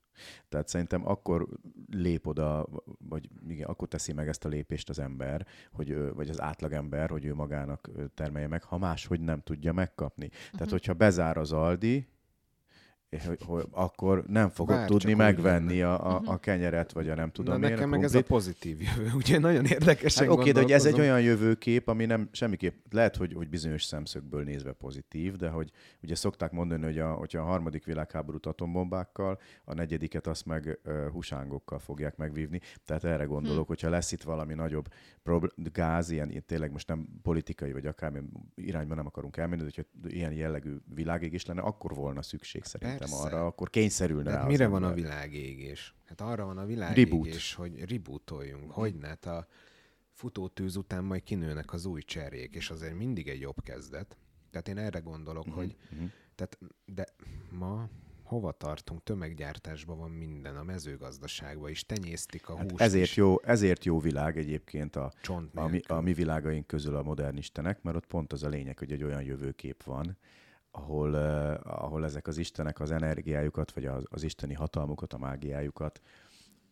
[0.49, 1.47] Tehát szerintem akkor
[1.91, 6.41] lép oda, vagy igen, akkor teszi meg ezt a lépést az ember, hogy, vagy az
[6.41, 10.25] átlagember, hogy ő magának termelje meg, ha máshogy nem tudja megkapni.
[10.25, 10.41] Uh-huh.
[10.41, 10.71] Tehát, mhm.
[10.71, 12.07] hogyha bezár az Aldi,
[13.17, 16.35] hogy, hogy akkor nem fogod Vár, tudni megvenni a, a, a mhm.
[16.35, 20.17] kenyeret, vagy a nem tudom Na, nekem meg ez a pozitív jövő, ugye nagyon érdekes.
[20.17, 23.83] hát, Oké, de hogy ez egy olyan jövőkép, ami nem semmiképp, lehet, hogy, hogy bizonyos
[23.83, 29.39] szemszögből nézve pozitív, de hogy ugye szokták mondani, hogy a, hogyha a harmadik világháborút atombombákkal,
[29.63, 32.59] a negyediket azt meg uh, husángokkal fogják megvívni.
[32.85, 33.67] Tehát erre gondolok, hm.
[33.67, 34.87] hogyha lesz itt valami nagyobb
[35.23, 39.71] prob- gáz, ilyen, ilyen tényleg most nem politikai, vagy akármilyen irányban nem akarunk elmenni, de
[39.75, 43.25] hogyha ilyen jellegű világégés lenne, akkor volna szükség szerintem Persze.
[43.25, 44.45] arra, akkor kényszerülne rá.
[44.45, 45.95] Mire van a világégés?
[46.05, 47.71] Hát arra van a világégés, Reboot.
[47.71, 48.71] hogy rebootoljunk.
[48.71, 49.47] Hogy ne, hát a
[50.11, 54.17] futótűz után majd kinőnek az új cserék, és azért mindig egy jobb kezdet.
[54.51, 55.61] Tehát én erre gondolok, uh-huh.
[55.61, 56.09] hogy uh-huh.
[56.35, 57.05] Tehát, de
[57.51, 57.89] ma
[58.23, 59.03] hova tartunk?
[59.03, 63.15] Tömeggyártásban van minden, a mezőgazdaságban is tenyésztik a hát húst ezért is.
[63.15, 65.13] jó, ezért jó világ egyébként a,
[65.53, 68.77] a, mi, a mi világaink közül a modern istenek, mert ott pont az a lényeg,
[68.77, 70.17] hogy egy olyan jövőkép van,
[70.75, 76.01] ahol, uh, ahol ezek az istenek az energiájukat, vagy az, az isteni hatalmukat, a mágiájukat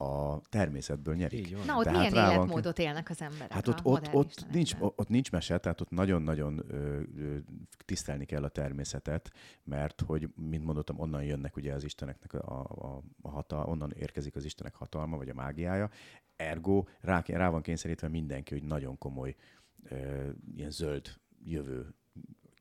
[0.01, 1.65] a természetből nyerik.
[1.65, 2.85] Na, ott tehát milyen életmódot van...
[2.85, 3.51] élnek az emberek?
[3.51, 7.37] Hát ott, ott, ott, nincs, ott nincs mese, tehát ott nagyon-nagyon ö, ö,
[7.85, 9.31] tisztelni kell a természetet,
[9.63, 14.35] mert, hogy, mint mondottam, onnan jönnek ugye az isteneknek a, a, a hatal, onnan érkezik
[14.35, 15.89] az istenek hatalma, vagy a mágiája.
[16.35, 19.35] Ergo rá, rá van kényszerítve mindenki, hogy nagyon komoly
[19.83, 21.95] ö, ilyen zöld jövő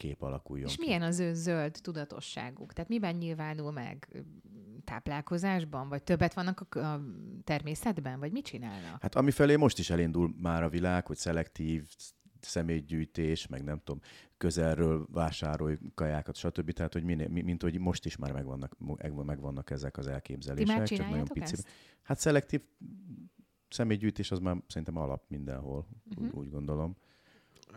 [0.00, 0.84] kép alakuljon És ki.
[0.84, 2.72] milyen az ő zöld tudatosságuk?
[2.72, 4.24] Tehát miben nyilvánul meg?
[4.84, 7.00] táplálkozásban, vagy többet vannak a, a
[7.44, 9.02] természetben, vagy mit csinálnak?
[9.02, 11.86] Hát amifelé most is elindul már a világ, hogy szelektív
[12.40, 14.00] személygyűjtés, meg nem tudom,
[14.36, 16.72] közelről vásárolj kajákat, stb.
[16.72, 18.76] Tehát, hogy minél, mint hogy most is már megvannak,
[19.24, 20.74] megvannak ezek az elképzelések.
[20.74, 21.52] Ti már csak nagyon pici.
[21.52, 21.68] Ezt?
[22.02, 22.60] Hát szelektív
[23.68, 26.24] személygyűjtés az már szerintem alap mindenhol, uh-huh.
[26.26, 26.96] úgy, úgy gondolom.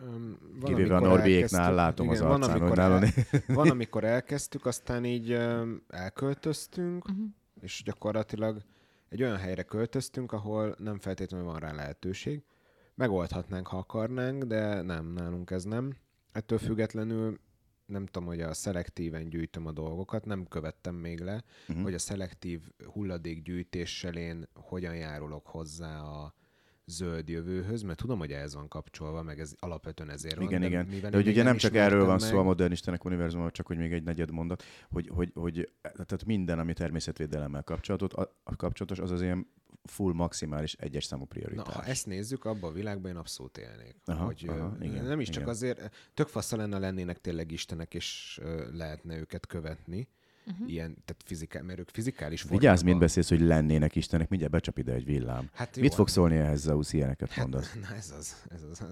[0.02, 3.04] Um, Kivéve a Norvégieknál látom igen, az arcán, van, amikor el,
[3.48, 7.26] van, amikor elkezdtük, aztán így um, elköltöztünk, uh-huh.
[7.62, 8.62] és gyakorlatilag
[9.10, 12.44] egy olyan helyre költöztünk, ahol nem feltétlenül van rá lehetőség.
[12.96, 15.96] Megoldhatnánk, ha akarnánk, de nem, nálunk ez nem.
[16.32, 17.40] Ettől függetlenül
[17.86, 21.84] nem tudom, hogy a szelektíven gyűjtöm a dolgokat, nem követtem még le, uh-huh.
[21.84, 26.34] hogy a szelektív hulladékgyűjtéssel én hogyan járulok hozzá a
[26.86, 30.70] zöld jövőhöz, mert tudom, hogy ez van kapcsolva, meg ez alapvetően ezért igen, van.
[30.70, 31.12] Igen, igen.
[31.12, 32.30] De hogy ugye nem csak erről van meg...
[32.30, 36.60] szó a modernistenek univerzumban, csak hogy még egy negyed mondat, hogy, hogy, hogy tehát minden,
[36.60, 38.12] ami természetvédelemmel kapcsolatos,
[38.58, 39.48] kapcsolatos, az az ilyen
[39.84, 41.66] full maximális egyes számú prioritás.
[41.66, 43.96] Na, ha ezt nézzük, abban a világban én abszolút élnék.
[44.06, 45.54] Aha, hogy, aha, igen, nem is csak igen.
[45.54, 48.40] azért, tök fassa lenne lennének tényleg istenek, és
[48.72, 50.08] lehetne őket követni,
[50.48, 50.72] uh-huh.
[50.72, 52.62] ilyen, tehát fizikál, mert ők fizikális formában...
[52.62, 55.50] Vigyázz, mind beszélsz, hogy lennének Istenek, mindjárt becsap ide egy villám.
[55.54, 57.74] Hát jó, Mit fog szólni ehhez, Zeus, ilyeneket hát, mondasz?
[57.90, 58.86] Na ez az, ez az.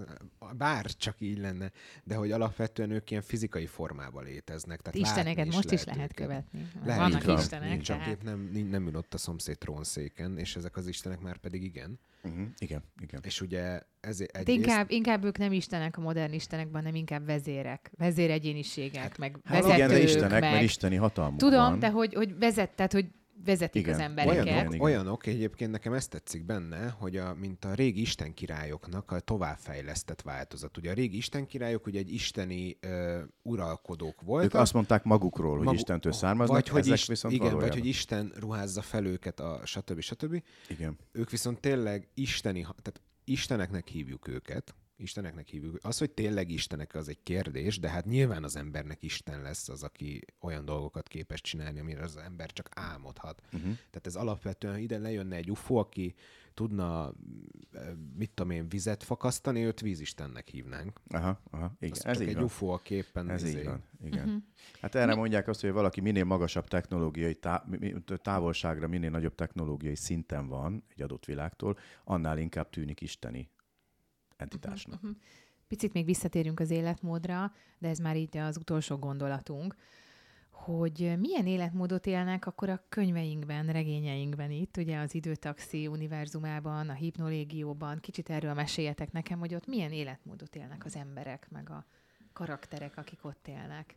[0.57, 1.71] Bár csak így lenne,
[2.03, 4.81] de hogy alapvetően ők ilyen fizikai formában léteznek.
[4.81, 6.69] Tehát Isteneket is most is lehet követni.
[6.85, 7.81] Lehet, Vannak van, istenek.
[7.81, 11.63] Csak épp nem, nem ül ott a szomszéd trónszéken, és ezek az istenek már pedig
[11.63, 11.99] igen.
[12.23, 12.47] Uh-huh.
[12.57, 13.19] Igen, igen.
[13.23, 14.47] És ugye ez egyrészt...
[14.47, 19.63] inkább, inkább ők nem istenek a modern istenekben, hanem inkább vezérek, vezéregyéniségek, hát, meg hát
[19.63, 19.75] vezetők.
[19.75, 20.51] Igen, de istenek, meg...
[20.51, 21.79] mert isteni hatalmuk Tudom, van.
[21.79, 23.05] de hogy, hogy vezet, tehát hogy
[23.45, 23.93] vezetik igen.
[23.93, 24.43] az embereket.
[24.43, 29.19] Olyanok, igen, olyanok, egyébként nekem ezt tetszik benne, hogy a, mint a régi istenkirályoknak a
[29.19, 30.77] továbbfejlesztett változat.
[30.77, 34.53] Ugye a régi istenkirályok ugye egy isteni uh, uralkodók voltak.
[34.53, 37.69] Ők azt mondták magukról, hogy Magu- Istentől származnak, vagy hogy is, viszont Igen, valójában.
[37.69, 39.99] vagy hogy Isten ruházza fel őket, a stb.
[39.99, 40.43] stb.
[40.67, 40.97] Igen.
[41.11, 45.77] Ők viszont tényleg isteni, tehát isteneknek hívjuk őket, Isteneknek hívjuk.
[45.81, 49.83] Az, hogy tényleg Istenek, az egy kérdés, de hát nyilván az embernek Isten lesz az,
[49.83, 53.41] aki olyan dolgokat képes csinálni, amire az ember csak álmodhat.
[53.45, 53.61] Uh-huh.
[53.61, 56.15] Tehát ez alapvetően ide lejönne egy UFO, aki
[56.53, 57.13] tudna,
[58.15, 60.99] mit tudom én, vizet fakasztani, őt vízistennek hívnánk.
[61.07, 61.91] Aha, aha, igen.
[61.91, 62.43] Az ez csak így egy van.
[62.43, 63.29] UFO, a képen.
[63.29, 64.27] Ez így izé- van, igen.
[64.27, 64.41] Uh-huh.
[64.81, 65.19] Hát erre Mi?
[65.19, 67.65] mondják azt, hogy valaki minél magasabb technológiai tá-
[68.21, 73.49] távolságra, minél nagyobb technológiai szinten van egy adott világtól, annál inkább tűnik isteni
[74.41, 74.95] entitásnak.
[74.95, 75.25] Uh-huh, uh-huh.
[75.67, 79.75] Picit még visszatérünk az életmódra, de ez már így az utolsó gondolatunk,
[80.49, 87.99] hogy milyen életmódot élnek akkor a könyveinkben, regényeinkben itt, ugye az időtaxi univerzumában, a hipnolégióban.
[87.99, 91.85] Kicsit erről meséljetek nekem, hogy ott milyen életmódot élnek az emberek, meg a
[92.33, 93.95] karakterek, akik ott élnek.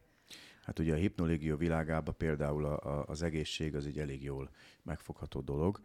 [0.62, 4.51] Hát ugye a hipnolégió világában például a, a, az egészség az egy elég jól
[4.82, 5.80] megfogható dolog,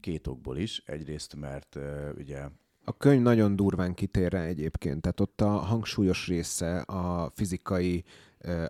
[0.00, 0.82] két okból is.
[0.86, 2.48] Egyrészt, mert uh, ugye
[2.84, 8.04] a könyv nagyon durván kitér rá egyébként, tehát ott a hangsúlyos része a fizikai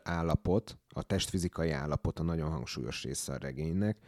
[0.02, 3.98] állapot, a testfizikai állapot a nagyon hangsúlyos része a regénynek.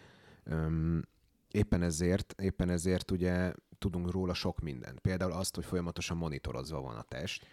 [1.51, 4.99] Éppen ezért, éppen ezért ugye tudunk róla sok mindent.
[5.01, 7.47] Például azt, hogy folyamatosan monitorozva van a test.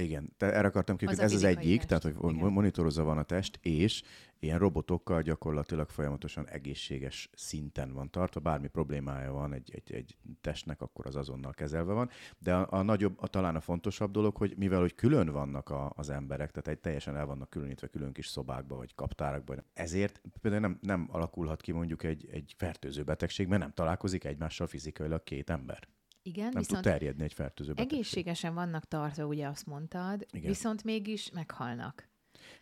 [0.00, 1.88] Igen, te erre akartam hogy ez az egyik, test.
[1.88, 2.52] tehát hogy Igen.
[2.52, 4.02] monitorozva van a test, és
[4.40, 10.80] ilyen robotokkal gyakorlatilag folyamatosan egészséges szinten van tartva, bármi problémája van egy, egy, egy testnek,
[10.80, 12.10] akkor az azonnal kezelve van.
[12.38, 15.92] De a, a nagyobb, a, talán a fontosabb dolog, hogy mivel hogy külön vannak a,
[15.96, 20.62] az emberek, tehát egy teljesen el vannak különítve külön kis szobákba vagy kaptárakba, ezért például
[20.62, 25.50] nem, nem alakulhat ki mondjuk egy, egy fertőző betegség, mert nem találkozik egymással fizikailag két
[25.50, 25.88] ember.
[26.22, 27.98] Igen, nem viszont tud terjedni egy fertőző betegség.
[27.98, 30.48] Egészségesen vannak tartva, ugye azt mondtad, Igen.
[30.48, 32.08] viszont mégis meghalnak.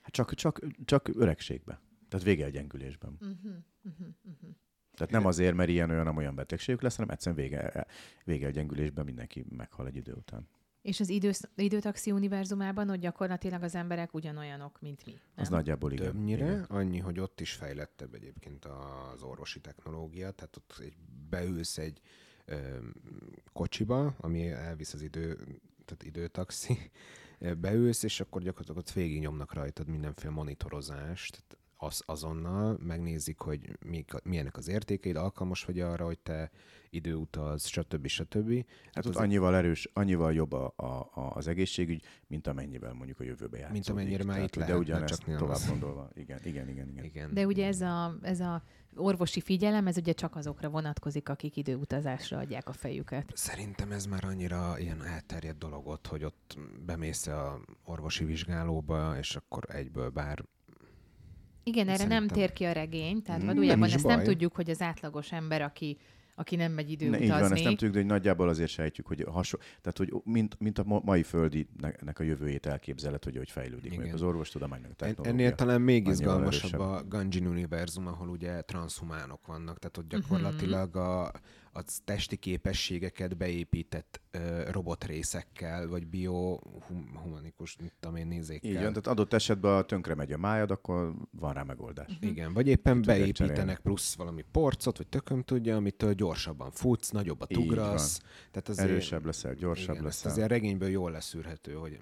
[0.02, 1.80] Hát csak, csak, csak öregségbe.
[2.08, 3.16] Tehát végelgyengülésben.
[3.20, 3.36] Uh-huh,
[3.84, 4.50] uh-huh, uh-huh.
[4.94, 7.86] Tehát nem azért, mert ilyen olyan olyan betegségük lesz, hanem egyszerűen vége,
[8.24, 10.48] végelgyengülésben mindenki meghal egy idő után.
[10.82, 15.12] És az idősz, időtaxi univerzumában ott gyakorlatilag az emberek ugyanolyanok, mint mi.
[15.12, 15.20] Nem?
[15.34, 16.12] Az nagyjából igen.
[16.12, 16.62] Többnyire, igen.
[16.62, 20.96] annyi, hogy ott is fejlettebb egyébként az orvosi technológia, tehát ott egy,
[21.28, 22.00] beülsz egy
[23.52, 25.34] kocsiba, ami elvisz az idő,
[25.84, 26.90] tehát időtaxi,
[27.58, 31.42] beülsz, és akkor gyakorlatilag ott végig nyomnak rajtad mindenféle monitorozást,
[31.80, 36.50] az, azonnal megnézik, hogy mi, milyenek az értékeid, alkalmas vagy arra, hogy te
[36.90, 38.06] időutaz, stb.
[38.06, 38.64] stb.
[38.92, 43.24] Hát ott annyival erős, annyival jobb a, a, a, az egészségügy, mint amennyivel mondjuk a
[43.24, 43.72] jövőbe játszódik.
[43.72, 46.10] Mint amennyire már itt lehet, de ugyanezt csak tovább gondolva.
[46.14, 47.04] Igen, igen, igen, igen.
[47.04, 47.34] igen.
[47.34, 48.62] De ugye ez a, ez a
[48.96, 53.32] orvosi figyelem, ez ugye csak azokra vonatkozik, akik időutazásra adják a fejüket.
[53.34, 59.36] Szerintem ez már annyira ilyen elterjedt dolog ott, hogy ott bemész a orvosi vizsgálóba, és
[59.36, 60.44] akkor egyből bár
[61.68, 62.24] Igen, erre Szerintem.
[62.24, 64.14] nem tér ki a regény, tehát mm, valójában ezt baj.
[64.14, 65.96] nem tudjuk, hogy az átlagos ember, aki
[66.38, 69.06] aki nem megy idő ne, Így van, ezt nem tudjuk, de hogy nagyjából azért sejtjük,
[69.06, 73.92] hogy hasonló, tehát hogy mint, mint a mai földinek a jövőjét elképzelet, hogy hogy fejlődik
[73.92, 74.12] Igen.
[74.12, 75.32] az orvostudománynak, a technológia.
[75.32, 80.20] Ennél talán még izgalmasabb a Ganjin univerzum, ahol ugye transhumánok vannak, tehát ott mhm.
[80.20, 81.32] gyakorlatilag a,
[81.78, 88.70] a testi képességeket beépített uh, robotrészekkel, vagy biohumanikus, mit tudom én, nézékkel.
[88.70, 92.06] Így van, tehát adott esetben a tönkre megy a májad, akkor van rá megoldás.
[92.08, 92.30] Uh-huh.
[92.30, 98.20] Igen, vagy éppen beépítenek plusz valami porcot, vagy tököm tudja, amitől gyorsabban futsz, nagyobbat ugrasz.
[98.50, 100.30] Tehát azért, Erősebb leszel, gyorsabb igen, leszel.
[100.30, 101.98] Azért a regényből jól leszűrhető, hogy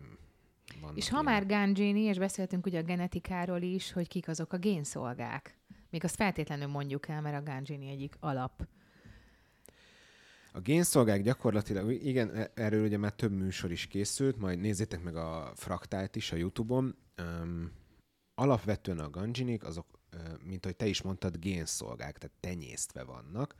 [0.94, 5.58] és ha már Ganjini, és beszéltünk ugye a genetikáról is, hogy kik azok a génszolgák.
[5.90, 8.66] Még azt feltétlenül mondjuk el, mert a Ganjini egyik alap
[10.56, 15.16] a génszolgák gyakorlatilag, igen, e- erről ugye már több műsor is készült, majd nézzétek meg
[15.16, 16.96] a fraktált is a Youtube-on.
[17.42, 17.70] Um,
[18.34, 19.86] alapvetően a ganjinik, azok,
[20.44, 23.54] mint ahogy te is mondtad, génszolgák, tehát tenyésztve vannak.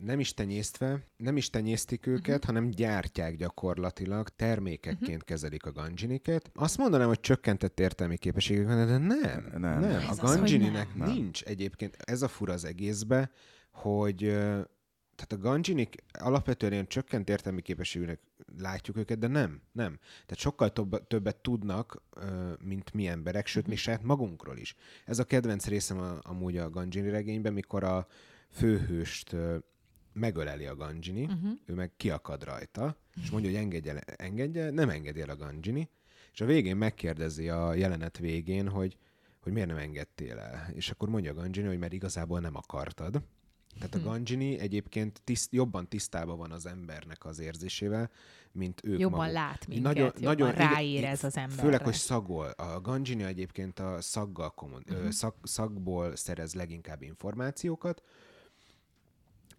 [0.00, 2.44] Nem is tenyésztve, nem is tenyésztik őket, uh-huh.
[2.44, 5.24] hanem gyártják gyakorlatilag, termékekként uh-huh.
[5.24, 6.50] kezelik a ganjiniket.
[6.54, 9.48] Azt mondanám, hogy csökkentett értelmi képességek van, de nem.
[9.56, 9.80] Nem.
[9.80, 10.04] nem.
[10.08, 11.96] A ganjininek nincs egyébként.
[11.96, 13.30] Ez a fura az egészbe,
[13.70, 14.38] hogy
[15.18, 18.20] tehát a ganjinik alapvetően ilyen csökkent értelmi képességűnek
[18.58, 19.98] látjuk őket, de nem, nem.
[20.00, 22.02] Tehát sokkal több, többet tudnak,
[22.64, 23.80] mint mi emberek, sőt, mi mhm.
[23.80, 24.74] saját magunkról is.
[25.04, 28.06] Ez a kedvenc részem a, amúgy a Ganjini regényben, mikor a
[28.50, 29.36] főhőst
[30.12, 31.50] megöleli a Ganjini, uh-huh.
[31.66, 35.88] ő meg kiakad rajta, és mondja, hogy engedje, engedje, nem engedi el a Ganjini,
[36.32, 38.96] és a végén megkérdezi a jelenet végén, hogy,
[39.40, 40.70] hogy miért nem engedtél el.
[40.74, 43.22] És akkor mondja a Ganjini, hogy mert igazából nem akartad.
[43.74, 44.04] Tehát a hm.
[44.04, 48.10] Ganjini egyébként tiszt, jobban tisztában van az embernek az érzésével,
[48.52, 49.34] mint ők Jobban maguk.
[49.34, 51.58] lát minket, nagyon, jobban nagyon ráérez az ember.
[51.58, 52.46] Főleg, hogy szagol.
[52.46, 55.10] A Ganjini egyébként a szaggal kommun, uh-huh.
[55.10, 58.02] szag, szagból szerez leginkább információkat,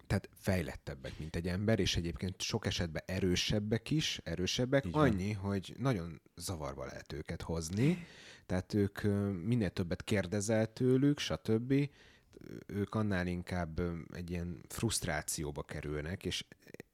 [0.06, 5.00] tehát fejlettebbek, mint egy ember, és egyébként sok esetben erősebbek is, erősebbek, Igen.
[5.00, 8.06] annyi, hogy nagyon zavarba lehet őket hozni,
[8.46, 9.02] tehát ők
[9.44, 11.74] minél többet kérdezel tőlük, stb.,
[12.66, 13.80] ők annál inkább
[14.14, 16.44] egy ilyen frusztrációba kerülnek, és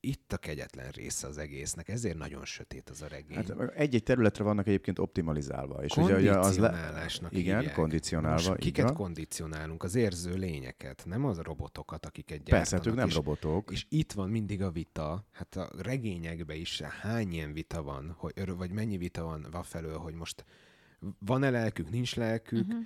[0.01, 3.37] itt a kegyetlen része az egésznek, ezért nagyon sötét az a regény.
[3.37, 5.85] Hát egy-egy területre vannak egyébként optimalizálva.
[5.85, 7.07] És ugye az le...
[7.31, 7.75] Igen, hívják.
[7.75, 8.49] kondicionálva.
[8.49, 9.83] Most kiket kondicionálunk?
[9.83, 12.59] Az érző lényeket, nem az a robotokat, akiket gyártanak.
[12.59, 13.71] Persze, hát ők nem és, robotok.
[13.71, 18.57] És itt van mindig a vita, hát a regényekben is hány ilyen vita van, hogy,
[18.57, 20.45] vagy mennyi vita van felől, hogy most
[21.19, 22.85] van-e lelkük, nincs lelkük, uh-huh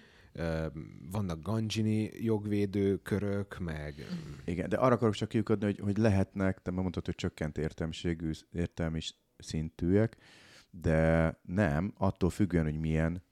[1.11, 4.07] vannak ganjini jogvédő körök, meg...
[4.45, 9.01] Igen, de arra akarok csak kiukadni, hogy, hogy lehetnek, te mondtad, hogy csökkent értelmiségű, értelmi
[9.39, 10.17] szintűek,
[10.71, 13.23] de nem, attól függően, hogy milyen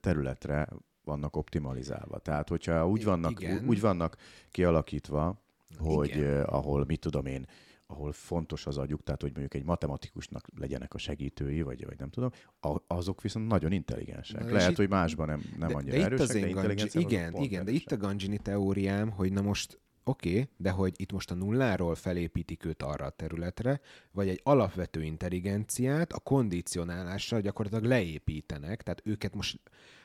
[0.00, 0.68] területre
[1.04, 2.18] vannak optimalizálva.
[2.18, 4.16] Tehát, hogyha úgy vannak, úgy vannak
[4.50, 5.42] kialakítva,
[5.78, 7.46] hogy eh, ahol, mit tudom én,
[7.90, 12.10] ahol fontos az agyuk, tehát hogy mondjuk egy matematikusnak legyenek a segítői, vagy, vagy nem
[12.10, 12.30] tudom,
[12.86, 14.44] azok viszont nagyon intelligensek.
[14.44, 17.02] Na, Lehet, itt, hogy másban nem, nem de, annyira de erősek, de intelligensek.
[17.02, 21.12] Igen, igen, de itt a Ganjini teóriám, hogy na most oké, okay, de hogy itt
[21.12, 23.80] most a nulláról felépítik őt arra a területre,
[24.12, 29.60] vagy egy alapvető intelligenciát a kondicionálással gyakorlatilag leépítenek, tehát őket most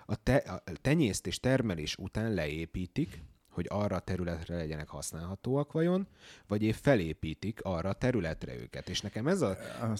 [0.06, 3.24] a, te, a tenyésztés, termelés után leépítik,
[3.54, 6.08] hogy arra a területre legyenek használhatóak vajon,
[6.48, 8.90] vagy épp felépítik arra a területre őket.
[8.90, 9.58] És nekem ez a,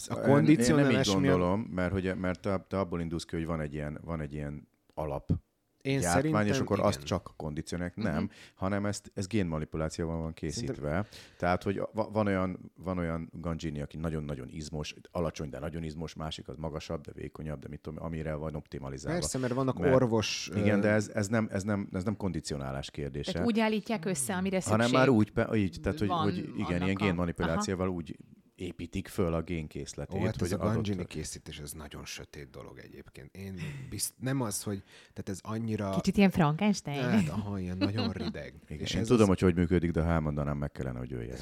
[0.08, 1.08] a kondicionálás...
[1.08, 3.74] Én nem így gondolom, mert, hogy, mert te, te abból indulsz ki, hogy van egy
[3.74, 5.30] ilyen, van egy ilyen alap
[5.84, 6.90] én gyártmány, szerintem, és akkor igen.
[6.90, 7.96] azt csak kondicionálják.
[7.96, 8.30] Nem, uh-huh.
[8.56, 10.74] hanem ezt, ez génmanipulációval van készítve.
[10.74, 11.06] Szerintem...
[11.38, 16.48] Tehát, hogy van olyan, van olyan ganjini, aki nagyon-nagyon izmos, alacsony, de nagyon izmos, másik
[16.48, 19.20] az magasabb, de vékonyabb, de mit tudom, amire van optimalizálva.
[19.20, 20.50] Persze, mert vannak mert, orvos...
[20.56, 23.32] Igen, de ez, ez, nem, ez, nem, ez nem kondicionálás kérdése.
[23.32, 26.96] Tehát úgy állítják össze, amire szükség Hanem már úgy, így, tehát, hogy, hogy igen, ilyen
[26.96, 27.96] génmanipulációval aha.
[27.96, 28.18] úgy
[28.64, 30.20] építik föl a génkészletét.
[30.20, 33.36] Ó, hát hogy ez a Ganjini készítés, ez nagyon sötét dolog egyébként.
[33.36, 33.60] Én
[33.90, 34.84] bizt, nem az, hogy
[35.14, 35.96] tehát ez annyira...
[35.96, 37.02] Kicsit ilyen Frankenstein.
[37.02, 38.54] Hát, aha, ilyen nagyon rideg.
[38.68, 39.28] Igen, és én ez tudom, az...
[39.28, 41.38] hogy hogy működik, de ha elmondanám, meg kellene, hogy jöjjön.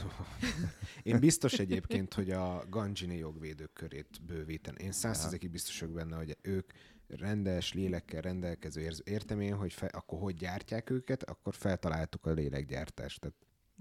[1.03, 4.75] én biztos egyébként, hogy a Ganjini jogvédők körét bővíten.
[4.75, 6.71] Én százszerzékig biztos vagyok benne, hogy ők
[7.07, 13.19] rendes lélekkel rendelkező értemén, hogy fe, akkor hogy gyártják őket, akkor feltaláltuk a lélekgyártást.
[13.19, 13.35] Tehát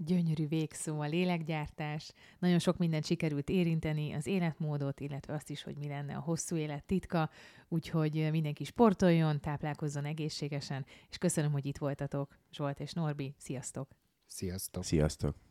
[0.05, 2.13] Gyönyörű végszó a lélekgyártás.
[2.39, 6.55] Nagyon sok mindent sikerült érinteni, az életmódot, illetve azt is, hogy mi lenne a hosszú
[6.55, 7.29] élet titka.
[7.67, 13.35] Úgyhogy mindenki sportoljon, táplálkozzon egészségesen, és köszönöm, hogy itt voltatok, Zsolt és Norbi.
[13.37, 13.89] Sziasztok!
[14.25, 14.83] Sziasztok!
[14.83, 15.50] Sziasztok!